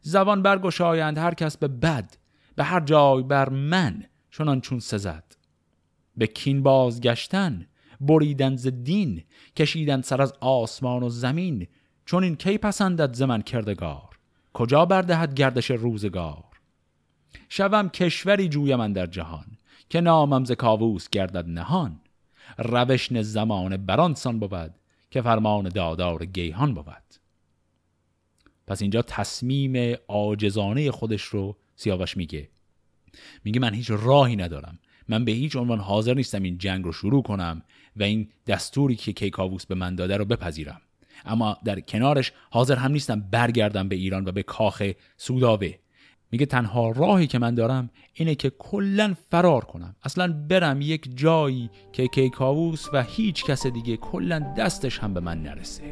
زبان 0.00 0.42
برگشایند 0.42 1.18
هر 1.18 1.34
کس 1.34 1.56
به 1.56 1.68
بد 1.68 2.16
به 2.54 2.64
هر 2.64 2.80
جای 2.80 3.22
بر 3.22 3.48
من 3.48 4.04
چنان 4.30 4.60
چون 4.60 4.80
سزد. 4.80 5.36
به 6.16 6.26
کین 6.26 6.62
بازگشتن 6.62 7.66
بریدن 8.00 8.56
ز 8.56 8.66
دین 8.66 9.24
کشیدن 9.56 10.00
سر 10.00 10.22
از 10.22 10.32
آسمان 10.40 11.02
و 11.02 11.08
زمین. 11.08 11.66
چون 12.04 12.24
این 12.24 12.36
کی 12.36 12.58
پسندد 12.58 13.14
ز 13.14 13.22
من 13.22 13.42
کردگار؟ 13.42 14.18
کجا 14.52 14.84
بردهد 14.84 15.34
گردش 15.34 15.70
روزگار؟ 15.70 16.44
شوم 17.48 17.88
کشوری 17.88 18.48
جویم 18.48 18.92
در 18.92 19.06
جهان. 19.06 19.46
که 19.90 20.00
نامم 20.00 20.44
ز 20.44 20.52
کاووس 20.52 21.08
گردد 21.08 21.48
نهان. 21.48 22.00
روشن 22.58 23.22
زمان 23.22 23.76
برانسان 23.76 24.38
بود 24.38 24.74
که 25.10 25.22
فرمان 25.22 25.68
دادار 25.68 26.24
گیهان 26.24 26.74
بود. 26.74 27.14
پس 28.66 28.82
اینجا 28.82 29.02
تصمیم 29.02 29.96
آجزانه 30.08 30.90
خودش 30.90 31.22
رو 31.22 31.56
سیاوش 31.76 32.16
میگه. 32.16 32.48
میگه 33.44 33.60
من 33.60 33.74
هیچ 33.74 33.90
راهی 33.90 34.36
ندارم. 34.36 34.78
من 35.08 35.24
به 35.24 35.32
هیچ 35.32 35.56
عنوان 35.56 35.80
حاضر 35.80 36.14
نیستم 36.14 36.42
این 36.42 36.58
جنگ 36.58 36.84
رو 36.84 36.92
شروع 36.92 37.22
کنم 37.22 37.62
و 37.96 38.02
این 38.02 38.28
دستوری 38.46 38.96
که 38.96 39.12
کیکاووس 39.12 39.66
به 39.66 39.74
من 39.74 39.94
داده 39.94 40.16
رو 40.16 40.24
بپذیرم. 40.24 40.80
اما 41.24 41.58
در 41.64 41.80
کنارش 41.80 42.32
حاضر 42.50 42.76
هم 42.76 42.92
نیستم 42.92 43.20
برگردم 43.20 43.88
به 43.88 43.96
ایران 43.96 44.28
و 44.28 44.32
به 44.32 44.42
کاخ 44.42 44.90
سوداوه. 45.16 45.74
میگه 46.30 46.46
تنها 46.46 46.90
راهی 46.90 47.26
که 47.26 47.38
من 47.38 47.54
دارم 47.54 47.90
اینه 48.14 48.34
که 48.34 48.50
کلا 48.50 49.14
فرار 49.30 49.64
کنم. 49.64 49.96
اصلا 50.02 50.44
برم 50.48 50.80
یک 50.80 51.16
جایی 51.16 51.70
که 51.92 52.08
کیکاووس 52.08 52.86
و 52.92 53.02
هیچ 53.02 53.44
کس 53.44 53.66
دیگه 53.66 53.96
کلا 53.96 54.54
دستش 54.58 54.98
هم 54.98 55.14
به 55.14 55.20
من 55.20 55.42
نرسه. 55.42 55.82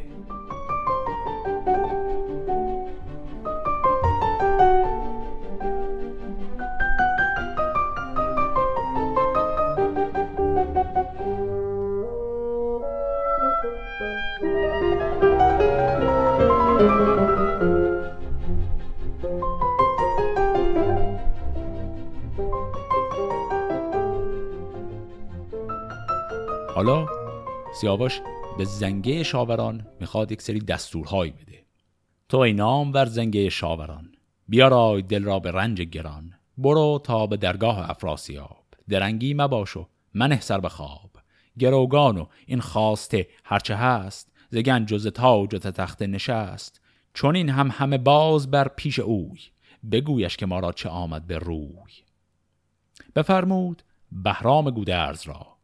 حالا 26.78 27.06
سیاوش 27.74 28.20
به 28.58 28.64
زنگه 28.64 29.22
شاوران 29.22 29.86
می‌خواد 30.00 30.32
یک 30.32 30.42
سری 30.42 30.60
دستورهایی 30.60 31.32
بده. 31.32 31.64
تو 32.28 32.38
ای 32.38 32.52
نام 32.52 32.92
ور 32.92 33.04
زنگه 33.04 33.48
شاوران 33.48 34.12
بیارای 34.48 35.02
دل 35.02 35.24
را 35.24 35.38
به 35.38 35.50
رنج 35.50 35.82
گران. 35.82 36.34
برو 36.58 37.00
تا 37.04 37.26
به 37.26 37.36
درگاه 37.36 37.90
افراسیاب. 37.90 38.64
درنگی 38.88 39.34
مباشو 39.34 39.88
منه 40.14 40.40
سر 40.40 40.60
به 40.60 40.68
خواب. 40.68 41.10
گروگان 41.58 42.18
و 42.18 42.26
این 42.46 42.60
خواسته 42.60 43.28
هرچه 43.44 43.76
هست 43.76 44.32
زگن 44.50 44.86
جز 44.86 45.06
تاج 45.06 45.54
و 45.54 45.58
تخت 45.58 46.02
نشست. 46.02 46.80
چون 47.14 47.36
این 47.36 47.48
هم 47.48 47.70
همه 47.72 47.98
باز 47.98 48.50
بر 48.50 48.68
پیش 48.68 48.98
اوی 48.98 49.40
بگویش 49.92 50.36
که 50.36 50.46
ما 50.46 50.60
را 50.60 50.72
چه 50.72 50.88
آمد 50.88 51.26
به 51.26 51.38
روی. 51.38 51.92
بفرمود 53.16 53.82
بهرام 54.12 54.70
گودرز 54.70 55.26
را. 55.26 55.57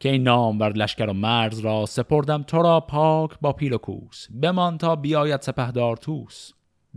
که 0.00 0.08
این 0.08 0.22
نام 0.22 0.58
بر 0.58 0.72
لشکر 0.72 1.06
و 1.06 1.12
مرز 1.12 1.58
را 1.58 1.86
سپردم 1.86 2.42
تو 2.42 2.62
را 2.62 2.80
پاک 2.80 3.30
با 3.40 3.52
پیل 3.52 3.72
و 3.72 3.78
کوس. 3.78 4.26
بمان 4.42 4.78
تا 4.78 4.96
بیاید 4.96 5.40
سپهدار 5.40 5.96
توس 5.96 6.52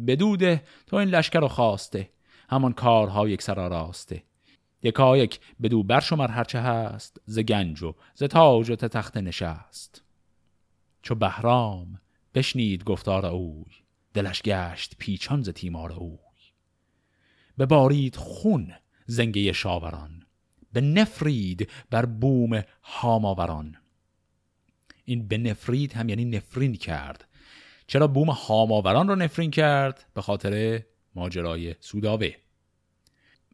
بدوده 0.07 0.63
تو 0.87 0.95
این 0.95 1.09
لشکر 1.09 1.39
رو 1.39 1.47
خواسته. 1.47 2.09
همان 2.49 2.73
کارها 2.73 3.29
یک 3.29 3.41
سر 3.41 3.69
راسته 3.69 4.23
یکا 4.83 5.17
یک 5.17 5.39
بدو 5.61 5.83
برشمر 5.83 6.27
هرچه 6.27 6.59
هست. 6.59 7.21
ز 7.25 7.39
گنج 7.39 7.83
و 7.83 7.93
ز 8.15 8.23
تاج 8.23 8.69
و 8.69 8.75
تخت 8.75 9.17
نشست. 9.17 10.03
چو 11.01 11.15
بهرام 11.15 12.01
بشنید 12.33 12.83
گفتار 12.83 13.25
اوی. 13.25 13.71
دلش 14.13 14.41
گشت 14.41 14.95
پیچان 14.97 15.41
ز 15.41 15.49
تیمار 15.49 15.93
اوی. 15.93 16.17
ببارید 17.59 18.15
خون 18.15 18.73
زنگه 19.05 19.51
شاوران. 19.51 20.20
به 20.73 20.81
نفرید 20.81 21.69
بر 21.89 22.05
بوم 22.05 22.63
هاماوران. 22.81 23.75
این 25.05 25.27
به 25.27 25.37
نفرید 25.37 25.93
هم 25.93 26.09
یعنی 26.09 26.25
نفرین 26.25 26.75
کرد. 26.75 27.27
چرا 27.87 28.07
بوم 28.07 28.29
هاماوران 28.29 29.07
رو 29.07 29.15
نفرین 29.15 29.51
کرد؟ 29.51 30.05
به 30.13 30.21
خاطر 30.21 30.83
ماجرای 31.15 31.75
سوداوه. 31.79 32.31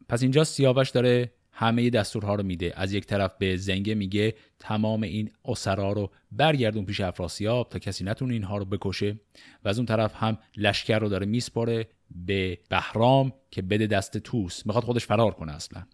پس 0.08 0.22
اینجا 0.22 0.44
سیاوش 0.44 0.90
داره 0.90 1.32
همه 1.52 1.90
دستورها 1.90 2.34
رو 2.34 2.42
میده. 2.42 2.72
از 2.76 2.92
یک 2.92 3.06
طرف 3.06 3.32
به 3.38 3.56
زنگه 3.56 3.94
میگه 3.94 4.34
تمام 4.58 5.02
این 5.02 5.30
اسرا 5.44 5.92
رو 5.92 6.10
برگردون 6.32 6.84
پیش 6.84 7.00
افراسیاب 7.00 7.68
تا 7.68 7.78
کسی 7.78 8.04
نتونه 8.04 8.32
اینها 8.32 8.56
رو 8.56 8.64
بکشه. 8.64 9.20
و 9.64 9.68
از 9.68 9.78
اون 9.78 9.86
طرف 9.86 10.14
هم 10.16 10.38
لشکر 10.56 10.98
رو 10.98 11.08
داره 11.08 11.26
میسپاره 11.26 11.88
به 12.10 12.58
بهرام 12.68 13.32
که 13.50 13.62
بده 13.62 13.86
دست 13.86 14.18
توس 14.18 14.66
می‌خواد 14.66 14.84
خودش 14.84 15.06
فرار 15.06 15.30
کنه 15.30 15.52
اصلا. 15.52 15.86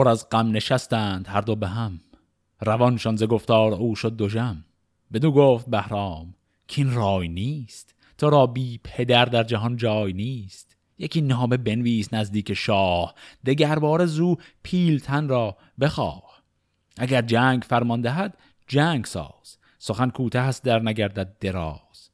پر 0.00 0.08
از 0.08 0.28
غم 0.28 0.50
نشستند 0.50 1.28
هر 1.28 1.40
دو 1.40 1.56
به 1.56 1.68
هم. 1.68 2.00
روانشان 2.60 3.16
ز 3.16 3.22
گفتار 3.22 3.72
او 3.72 3.94
شد 3.94 4.16
دو 4.16 4.28
جم. 4.28 4.64
بدو 5.12 5.32
گفت 5.32 5.70
بهرام 5.70 6.34
کین 6.66 6.94
رای 6.94 7.28
نیست. 7.28 7.94
تو 8.18 8.30
را 8.30 8.46
بی 8.46 8.80
پدر 8.84 9.24
در 9.24 9.42
جهان 9.42 9.76
جای 9.76 10.12
نیست. 10.12 10.76
یکی 10.98 11.20
نامه 11.20 11.56
بنویس 11.56 12.14
نزدیک 12.14 12.54
شاه. 12.54 13.14
دگربار 13.46 14.06
زو 14.06 14.36
پیلتن 14.62 15.28
را 15.28 15.56
بخواه. 15.80 16.42
اگر 16.98 17.22
جنگ 17.22 17.62
فرمان 17.62 18.00
دهد 18.00 18.38
جنگ 18.66 19.04
ساز. 19.04 19.58
سخن 19.78 20.10
کوته 20.10 20.38
است 20.38 20.64
در 20.64 20.82
نگردد 20.82 21.38
دراز. 21.38 22.10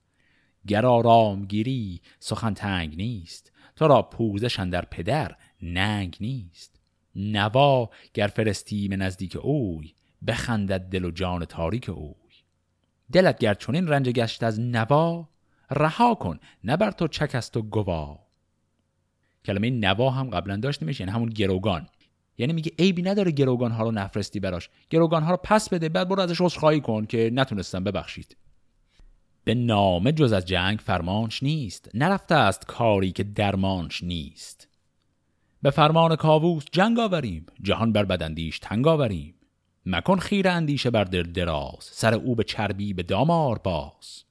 گر 0.67 0.87
آرام 0.87 1.45
گیری 1.45 2.01
سخن 2.19 2.55
تنگ 2.55 2.97
نیست. 2.97 3.53
تو 3.77 3.89
را 3.89 4.03
پوزش 4.03 4.61
در 4.61 4.85
پدر 4.85 5.37
ننگ 5.63 6.17
نیست. 6.21 6.76
نوا 7.17 7.91
گر 8.15 8.27
فرستی 8.27 8.89
به 8.89 8.97
نزدیک 8.97 9.37
اوی 9.37 9.95
بخندد 10.27 10.81
دل 10.81 11.05
و 11.05 11.11
جان 11.11 11.45
تاریک 11.45 11.89
اوی. 11.89 12.15
دلت 13.13 13.39
گر 13.39 13.55
چنین 13.55 13.89
رنج 13.89 14.09
گشت 14.09 14.43
از 14.43 14.61
نوا 14.61 15.29
رها 15.71 16.15
کن 16.15 16.39
نبر 16.65 16.91
تو 16.91 17.09
چک 17.09 17.35
است 17.35 17.57
و 17.57 17.63
گوا. 17.63 18.19
کلمه 19.45 19.71
نوا 19.71 20.11
هم 20.11 20.31
قبلا 20.31 20.57
داشته 20.57 20.87
میشه 20.87 21.01
یعنی 21.01 21.13
همون 21.13 21.29
گروگان. 21.29 21.89
یعنی 22.39 22.53
میگه 22.53 22.73
عیبی 22.79 23.03
نداره 23.03 23.31
گروگان 23.31 23.71
ها 23.71 23.85
رو 23.85 23.91
نفرستی 23.91 24.41
براش. 24.41 24.71
گروگان 24.91 25.23
ها 25.23 25.31
رو 25.31 25.37
پس 25.37 25.69
بده 25.69 25.89
بعد 25.89 26.09
برو 26.09 26.23
ازش 26.23 26.41
عذرخواهی 26.41 26.81
کن 26.81 27.07
که 27.07 27.31
نتونستم 27.33 27.85
ببخشید. 27.85 28.37
به 29.45 29.55
نامه 29.55 30.13
جز 30.13 30.33
از 30.33 30.47
جنگ 30.47 30.79
فرمانش 30.79 31.43
نیست. 31.43 31.91
نرفته 31.95 32.35
است 32.35 32.67
کاری 32.67 33.13
که 33.13 33.25
درمانش 33.25 34.03
نیست. 34.03 34.69
به 35.63 35.71
فرمان 35.71 36.17
کاووس 36.17 36.65
جنگ 36.73 36.99
آوریم 36.99 37.47
جهان 37.63 37.93
بر 37.93 38.05
بدندیش 38.05 38.59
تنگ 38.59 38.89
آوریم. 38.89 39.35
مکن 39.87 40.17
خیر 40.17 40.49
اندیشه 40.49 40.91
بر 40.91 41.05
در 41.05 41.23
دراز 41.23 41.79
سر 41.81 42.15
او 42.15 42.35
به 42.35 42.45
چربی 42.45 42.93
به 42.93 43.03
دامار 43.03 43.59
باز. 43.59 44.25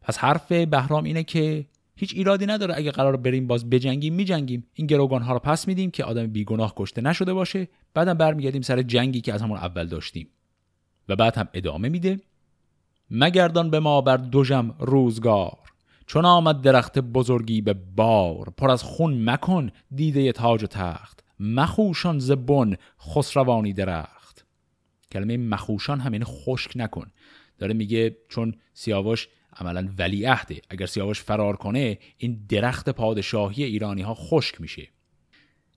پس 0.00 0.18
حرف 0.18 0.52
بهرام 0.52 1.04
اینه 1.04 1.24
که 1.24 1.66
هیچ 1.96 2.14
ایرادی 2.14 2.46
نداره 2.46 2.76
اگه 2.76 2.90
قرار 2.90 3.16
بریم 3.16 3.46
باز 3.46 3.70
بجنگیم 3.70 4.14
میجنگیم. 4.14 4.66
این 4.74 4.86
گروگان 4.86 5.22
ها 5.22 5.32
رو 5.32 5.38
پس 5.38 5.68
میدیم 5.68 5.90
که 5.90 6.04
آدم 6.04 6.26
بیگناه 6.26 6.72
کشته 6.76 7.00
نشده 7.00 7.32
باشه. 7.32 7.68
بعدم 7.94 8.14
برمیگردیم 8.14 8.62
سر 8.62 8.82
جنگی 8.82 9.20
که 9.20 9.34
از 9.34 9.42
همون 9.42 9.58
اول 9.58 9.86
داشتیم. 9.86 10.28
و 11.08 11.16
بعد 11.16 11.36
هم 11.36 11.48
ادامه 11.54 11.88
میده. 11.88 12.20
مگردان 13.10 13.70
به 13.70 13.80
ما 13.80 14.00
بر 14.00 14.16
دوژم 14.16 14.74
روزگار. 14.78 15.67
چون 16.08 16.24
آمد 16.24 16.60
درخت 16.60 16.98
بزرگی 16.98 17.60
به 17.60 17.74
بار 17.96 18.52
پر 18.56 18.70
از 18.70 18.82
خون 18.82 19.30
مکن 19.30 19.70
دیده 19.94 20.32
تاج 20.32 20.64
و 20.64 20.66
تخت 20.66 21.24
مخوشان 21.40 22.18
زبون 22.18 22.76
خسروانی 23.00 23.72
درخت. 23.72 24.46
کلمه 25.12 25.36
مخوشان 25.36 26.00
همین 26.00 26.24
خشک 26.24 26.72
نکن. 26.76 27.10
داره 27.58 27.74
میگه 27.74 28.16
چون 28.28 28.54
سیاوش 28.74 29.28
عملا 29.56 29.88
ولیعهده 29.98 30.60
اگر 30.70 30.86
سیاوش 30.86 31.22
فرار 31.22 31.56
کنه 31.56 31.98
این 32.18 32.46
درخت 32.48 32.90
پادشاهی 32.90 33.64
ایرانی 33.64 34.02
ها 34.02 34.14
خشک 34.14 34.60
میشه. 34.60 34.88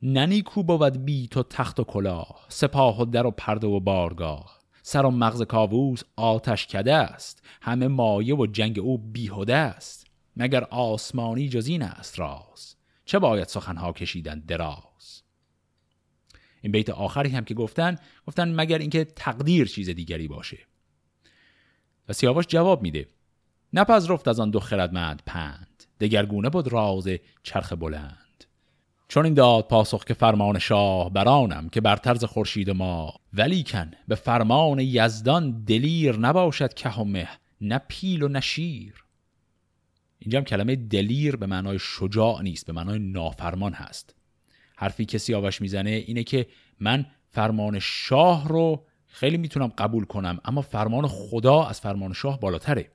ننیکو 0.01 0.63
بود 0.63 1.05
بی 1.05 1.27
تو 1.27 1.43
تخت 1.43 1.79
و 1.79 1.83
کلاه 1.83 2.45
سپاه 2.49 3.01
و 3.01 3.05
در 3.05 3.25
و 3.25 3.31
پرده 3.31 3.67
و 3.67 3.79
بارگاه. 3.79 4.59
سر 4.83 5.05
و 5.05 5.11
مغز 5.11 5.41
کاووس 5.41 6.01
آتش 6.15 6.67
کده 6.67 6.93
است 6.93 7.43
همه 7.61 7.87
مایه 7.87 8.35
و 8.35 8.45
جنگ 8.45 8.79
او 8.79 8.97
بیهوده 8.97 9.55
است. 9.55 10.00
مگر 10.37 10.63
آسمانی 10.63 11.49
جز 11.49 11.67
این 11.67 11.83
است 11.83 12.19
راز؟ 12.19 12.75
چه 13.05 13.19
باید 13.19 13.47
سخنها 13.47 13.93
کشیدن 13.93 14.39
دراز؟ 14.39 15.23
این 16.61 16.71
بیت 16.71 16.89
آخری 16.89 17.29
هم 17.29 17.45
که 17.45 17.53
گفتن 17.53 17.97
گفتن 18.27 18.55
مگر 18.55 18.77
اینکه 18.77 19.05
تقدیر 19.05 19.67
چیز 19.67 19.89
دیگری 19.89 20.27
باشه. 20.27 20.57
و 22.09 22.13
سیاوش 22.13 22.45
جواب 22.47 22.81
میده 22.81 23.07
نپذرفت 23.73 24.27
از 24.27 24.39
آن 24.39 24.51
دو 24.51 24.59
خردمند 24.59 25.21
پند 25.25 25.83
دگرگونه 25.99 26.49
بود 26.49 26.67
راز 26.67 27.09
چرخ 27.43 27.73
بلند. 27.73 28.45
چون 29.07 29.25
این 29.25 29.33
داد 29.33 29.67
پاسخ 29.67 30.03
که 30.03 30.13
فرمان 30.13 30.59
شاه 30.59 31.13
برانم 31.13 31.69
که 31.69 31.81
بر 31.81 31.95
طرز 31.95 32.23
خورشید 32.23 32.69
ما 32.69 33.13
ولیکن 33.33 33.91
به 34.07 34.15
فرمان 34.15 34.79
یزدان 34.79 35.63
دلیر 35.63 36.17
نباشد 36.17 36.73
که 36.73 36.89
و 36.89 37.03
مه 37.03 37.29
نه 37.61 37.81
پیل 37.87 38.23
و 38.23 38.27
نه 38.27 38.39
شیر. 38.39 39.05
اینجا 40.21 40.39
هم 40.39 40.45
کلمه 40.45 40.75
دلیر 40.75 41.35
به 41.35 41.45
معنای 41.45 41.79
شجاع 41.79 42.41
نیست 42.41 42.65
به 42.65 42.73
معنای 42.73 42.99
نافرمان 42.99 43.73
هست. 43.73 44.15
حرفی 44.77 45.05
که 45.05 45.17
سیاوش 45.17 45.61
می‌زنه 45.61 45.89
اینه 45.89 46.23
که 46.23 46.47
من 46.79 47.05
فرمان 47.29 47.79
شاه 47.79 48.47
رو 48.47 48.85
خیلی 49.07 49.37
می‌تونم 49.37 49.67
قبول 49.67 50.05
کنم 50.05 50.39
اما 50.45 50.61
فرمان 50.61 51.07
خدا 51.07 51.63
از 51.63 51.81
فرمان 51.81 52.13
شاه 52.13 52.39
بالاتره. 52.39 52.91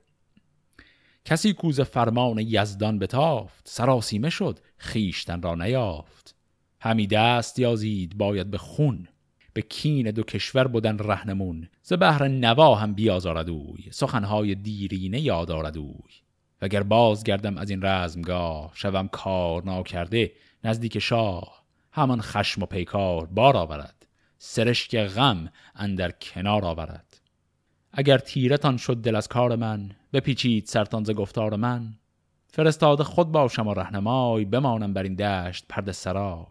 کسی 1.25 1.53
کوز 1.53 1.81
فرمان 1.81 2.37
یزدان 2.39 2.99
بتافت 2.99 3.69
سراسیمه 3.69 4.29
شد 4.29 4.59
خیشتن 4.77 5.41
را 5.41 5.55
نیافت. 5.55 6.35
همی 6.81 7.07
دست 7.07 7.59
یازید 7.59 8.17
باید 8.17 8.51
به 8.51 8.57
خون 8.57 9.07
به 9.53 9.61
کین 9.61 10.11
دو 10.11 10.23
کشور 10.23 10.67
بودن 10.67 10.97
رهنمون. 10.97 11.69
ز 11.81 11.93
بهر 11.93 12.27
نوا 12.27 12.75
هم 12.75 12.93
بیازارد 12.93 13.49
اوی 13.49 13.83
سخنهای 13.91 14.55
دیرینه 14.55 15.19
یاد 15.19 15.51
وگر 16.61 16.83
باز 16.83 17.23
گردم 17.23 17.57
از 17.57 17.69
این 17.69 17.85
رزمگاه 17.85 18.71
شوم 18.73 19.07
کار 19.07 19.63
ناکرده 19.63 20.31
نزدیک 20.63 20.99
شاه 20.99 21.63
همان 21.91 22.21
خشم 22.21 22.63
و 22.63 22.65
پیکار 22.65 23.25
بار 23.25 23.57
آورد 23.57 24.07
سرشک 24.37 24.97
غم 24.97 25.49
اندر 25.75 26.11
کنار 26.11 26.65
آورد. 26.65 27.21
اگر 27.91 28.17
تیرتان 28.17 28.77
شد 28.77 29.01
دل 29.01 29.15
از 29.15 29.27
کار 29.27 29.55
من 29.55 29.91
بپیچید 30.13 30.65
سرتان 30.65 31.03
ز 31.03 31.11
گفتار 31.11 31.55
من. 31.55 31.93
فرستاده 32.47 33.03
خود 33.03 33.31
باشم 33.31 33.67
و 33.67 33.73
رهنمای 33.73 34.45
بمانم 34.45 34.93
بر 34.93 35.03
این 35.03 35.15
دشت 35.15 35.65
پرد 35.69 35.91
سرای. 35.91 36.45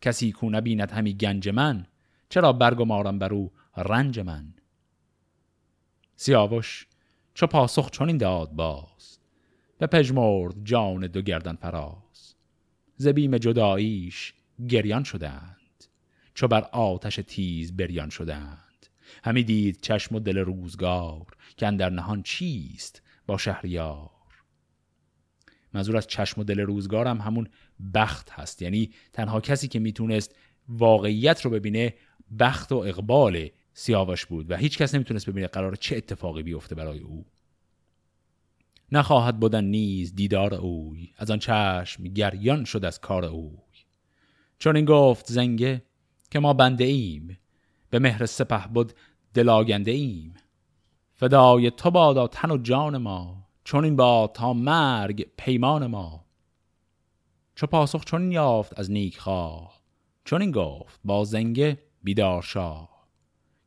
کسی 0.00 0.32
کو 0.32 0.50
نبیند 0.50 0.90
همی 0.90 1.14
گنج 1.14 1.48
من 1.48 1.86
چرا 2.28 2.52
برگمارم 2.52 3.18
بر 3.18 3.34
او 3.34 3.52
رنج 3.76 4.20
من؟ 4.20 4.54
سیاوش 6.16 6.86
چو 7.34 7.46
پاسخ 7.46 7.90
چون 7.90 8.08
این 8.08 8.18
داد 8.18 8.50
باز 8.52 9.18
به 9.80 9.86
پژمرد 9.86 10.54
جان 10.64 11.06
دو 11.06 11.22
گردن 11.22 11.54
فراز. 11.54 12.34
زبیم 12.96 13.38
جداییش 13.38 14.34
گریان 14.68 15.04
شدند. 15.04 15.84
چو 16.34 16.48
بر 16.48 16.60
آتش 16.60 17.20
تیز 17.26 17.76
بریان 17.76 18.10
شدند. 18.10 18.86
همی 19.24 19.44
دید 19.44 19.80
چشم 19.80 20.14
و 20.14 20.20
دل 20.20 20.38
روزگار 20.38 21.26
که 21.56 21.70
در 21.70 21.90
نهان 21.90 22.22
چیست 22.22 23.02
با 23.26 23.38
شهریار. 23.38 24.10
منظور 25.72 25.96
از 25.96 26.06
چشم 26.06 26.40
و 26.40 26.44
دل 26.44 26.60
روزگارم 26.60 27.20
همون 27.20 27.48
بخت 27.94 28.30
هست. 28.30 28.62
یعنی 28.62 28.90
تنها 29.12 29.40
کسی 29.40 29.68
که 29.68 29.78
می‌تونست 29.78 30.36
واقعیت 30.68 31.44
رو 31.44 31.50
ببینه 31.50 31.94
بخت 32.38 32.72
و 32.72 32.76
اقبال 32.76 33.48
سیاوش 33.74 34.26
بود 34.26 34.50
و 34.50 34.56
هیچ 34.56 34.78
کس 34.78 34.94
نمی‌تونست 34.94 35.30
ببینه 35.30 35.46
قرار 35.46 35.76
چه 35.76 35.96
اتفاقی 35.96 36.42
بیفته 36.42 36.74
برای 36.74 36.98
او. 36.98 37.24
نخواهد 38.92 39.40
بودن 39.40 39.64
نیز 39.64 40.14
دیدار 40.14 40.54
اوی 40.54 41.12
از 41.16 41.30
آن 41.30 41.38
چشم 41.38 42.04
گریان 42.04 42.64
شد 42.64 42.84
از 42.84 43.00
کار 43.00 43.24
اوی. 43.24 43.58
چون 44.58 44.76
این 44.76 44.84
گفت 44.84 45.26
زنگه 45.26 45.82
که 46.30 46.38
ما 46.38 46.52
بنده 46.52 46.84
ایم 46.84 47.38
به 47.90 47.98
مهر 47.98 48.26
سپه 48.26 48.68
بود 48.68 48.92
دلاگنده 49.34 49.90
ایم. 49.90 50.34
فدای 51.14 51.70
تو 51.70 51.90
بادا 51.90 52.26
تن 52.26 52.50
و 52.50 52.58
جان 52.58 52.96
ما 52.96 53.48
چون 53.64 53.84
این 53.84 53.96
با 53.96 54.30
تا 54.34 54.52
مرگ 54.52 55.26
پیمان 55.36 55.86
ما. 55.86 56.24
چو 57.54 57.66
پاسخ 57.66 58.04
چون 58.04 58.32
یافت 58.32 58.78
از 58.78 58.90
نیک 58.90 59.18
خواه 59.18 59.80
چون 60.24 60.40
این 60.40 60.50
گفت 60.50 61.00
با 61.04 61.24
زنگه 61.24 61.78
بیدار 62.02 62.42
شاه. 62.42 63.06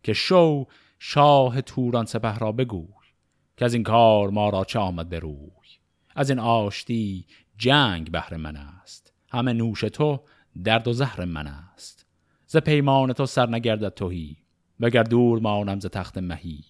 که 0.03 0.13
شو 0.13 0.65
شاه 0.99 1.61
توران 1.61 2.05
سپه 2.05 2.37
را 2.37 2.51
بگوی. 2.51 3.02
که 3.57 3.65
از 3.65 3.73
این 3.73 3.83
کار 3.83 4.29
ما 4.29 4.49
را 4.49 4.63
چه 4.63 4.79
آمد 4.79 5.09
به 5.09 5.19
روی؟ 5.19 5.49
از 6.15 6.29
این 6.29 6.39
آشتی 6.39 7.25
جنگ 7.57 8.11
بهر 8.11 8.37
من 8.37 8.55
است. 8.55 9.13
همه 9.31 9.53
نوش 9.53 9.81
تو 9.81 10.19
درد 10.63 10.87
و 10.87 10.93
زهر 10.93 11.25
من 11.25 11.47
است. 11.47 12.05
ز 12.47 12.57
پیمان 12.57 13.13
تو 13.13 13.25
سر 13.25 13.49
نگردد 13.49 13.93
توهی 13.93 14.37
وگر 14.79 15.03
دور 15.03 15.39
مانم 15.39 15.79
ز 15.79 15.85
تخت 15.85 16.17
مهی. 16.17 16.63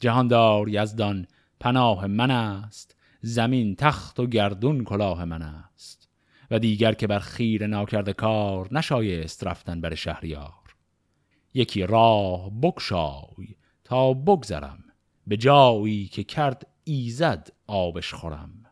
جهاندار 0.00 0.68
یزدان 0.68 1.26
پناه 1.60 2.06
من 2.06 2.30
است 2.30 2.96
زمین 3.20 3.76
تخت 3.76 4.20
و 4.20 4.26
گردون 4.26 4.84
کلاه 4.84 5.24
من 5.24 5.42
است. 5.42 6.08
و 6.50 6.58
دیگر 6.58 6.92
که 6.92 7.06
بر 7.06 7.18
خیر 7.18 7.66
ناکرده 7.66 8.12
کار 8.12 8.74
نشایست 8.74 9.46
رفتن 9.46 9.80
بر 9.80 9.94
شهریار. 9.94 10.76
یکی 11.54 11.82
راه 11.82 12.50
بکشای 12.60 13.56
تا 13.84 14.12
بگذرم 14.12 14.83
به 15.26 15.36
جایی 15.36 16.06
که 16.06 16.24
کرد 16.24 16.66
ایزد 16.84 17.52
آبش 17.66 18.14
خورم. 18.14 18.66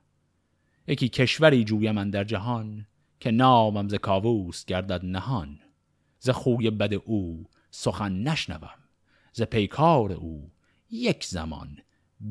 یکی 0.86 1.08
کشوری 1.08 1.64
جویم 1.64 1.94
من 1.94 2.10
در 2.10 2.24
جهان 2.24 2.86
که 3.20 3.30
نامم 3.30 3.88
ز 3.88 3.94
کاووس 3.94 4.64
گردد 4.64 5.04
نهان. 5.04 5.58
ز 6.18 6.30
خوی 6.30 6.70
بد 6.70 6.94
او 6.94 7.46
سخن 7.70 8.12
نشنوم 8.12 8.78
ز 9.32 9.42
پیکار 9.42 10.12
او 10.12 10.50
یک 10.90 11.24
زمان 11.24 11.78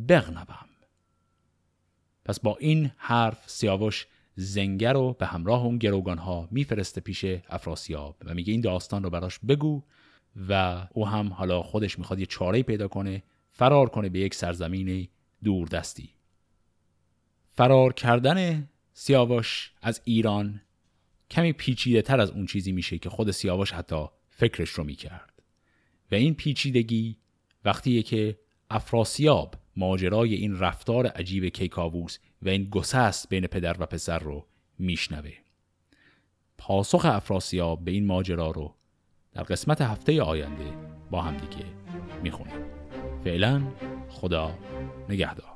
بغنوم. 0.07 0.69
پس 2.25 2.39
با 2.39 2.57
این 2.59 2.91
حرف 2.97 3.49
سیاوش 3.49 4.07
زنگر 4.35 4.93
رو 4.93 5.13
به 5.13 5.25
همراه 5.25 5.65
اون 5.65 5.77
گروگان 5.77 6.17
ها 6.17 6.47
میفرسته 6.51 7.01
پیش 7.01 7.25
افراسیاب 7.49 8.15
و 8.25 8.33
میگه 8.33 8.51
این 8.51 8.61
داستان 8.61 9.03
رو 9.03 9.09
براش 9.09 9.39
بگو 9.39 9.83
و 10.49 10.83
او 10.93 11.07
هم 11.07 11.33
حالا 11.33 11.63
خودش 11.63 11.99
می‌خواد 11.99 12.19
یه 12.19 12.25
چاره 12.25 12.63
پیدا 12.63 12.87
کنه 12.87 13.23
فرار 13.61 13.89
کنه 13.89 14.09
به 14.09 14.19
یک 14.19 14.33
سرزمین 14.33 15.07
دوردستی. 15.43 16.09
فرار 17.49 17.93
کردن 17.93 18.69
سیاوش 18.93 19.71
از 19.81 20.01
ایران 20.03 20.61
کمی 21.31 21.53
پیچیده 21.53 22.01
تر 22.01 22.21
از 22.21 22.31
اون 22.31 22.45
چیزی 22.45 22.71
میشه 22.71 22.97
که 22.97 23.09
خود 23.09 23.31
سیاوش 23.31 23.71
حتی 23.71 24.05
فکرش 24.29 24.69
رو 24.69 24.83
می‌کرد. 24.83 25.41
و 26.11 26.15
این 26.15 26.33
پیچیدگی 26.33 27.17
وقتیه 27.65 28.03
که 28.03 28.39
افراسیاب 28.69 29.55
ماجرای 29.75 30.35
این 30.35 30.59
رفتار 30.59 31.07
عجیب 31.07 31.45
کیکاووس 31.45 32.17
و 32.41 32.49
این 32.49 32.69
گسست 32.69 33.29
بین 33.29 33.47
پدر 33.47 33.81
و 33.81 33.85
پسر 33.85 34.19
رو 34.19 34.47
میشنوه. 34.79 35.33
پاسخ 36.57 37.05
افراسیاب 37.05 37.85
به 37.85 37.91
این 37.91 38.05
ماجرا 38.05 38.51
رو 38.51 38.75
در 39.33 39.43
قسمت 39.43 39.81
هفته 39.81 40.21
آینده 40.21 40.73
با 41.11 41.21
هم 41.21 41.37
دیگه 41.37 41.65
می‌خونیم. 42.23 42.70
فعلا 43.23 43.61
خدا 44.09 44.51
نگهدار. 45.09 45.50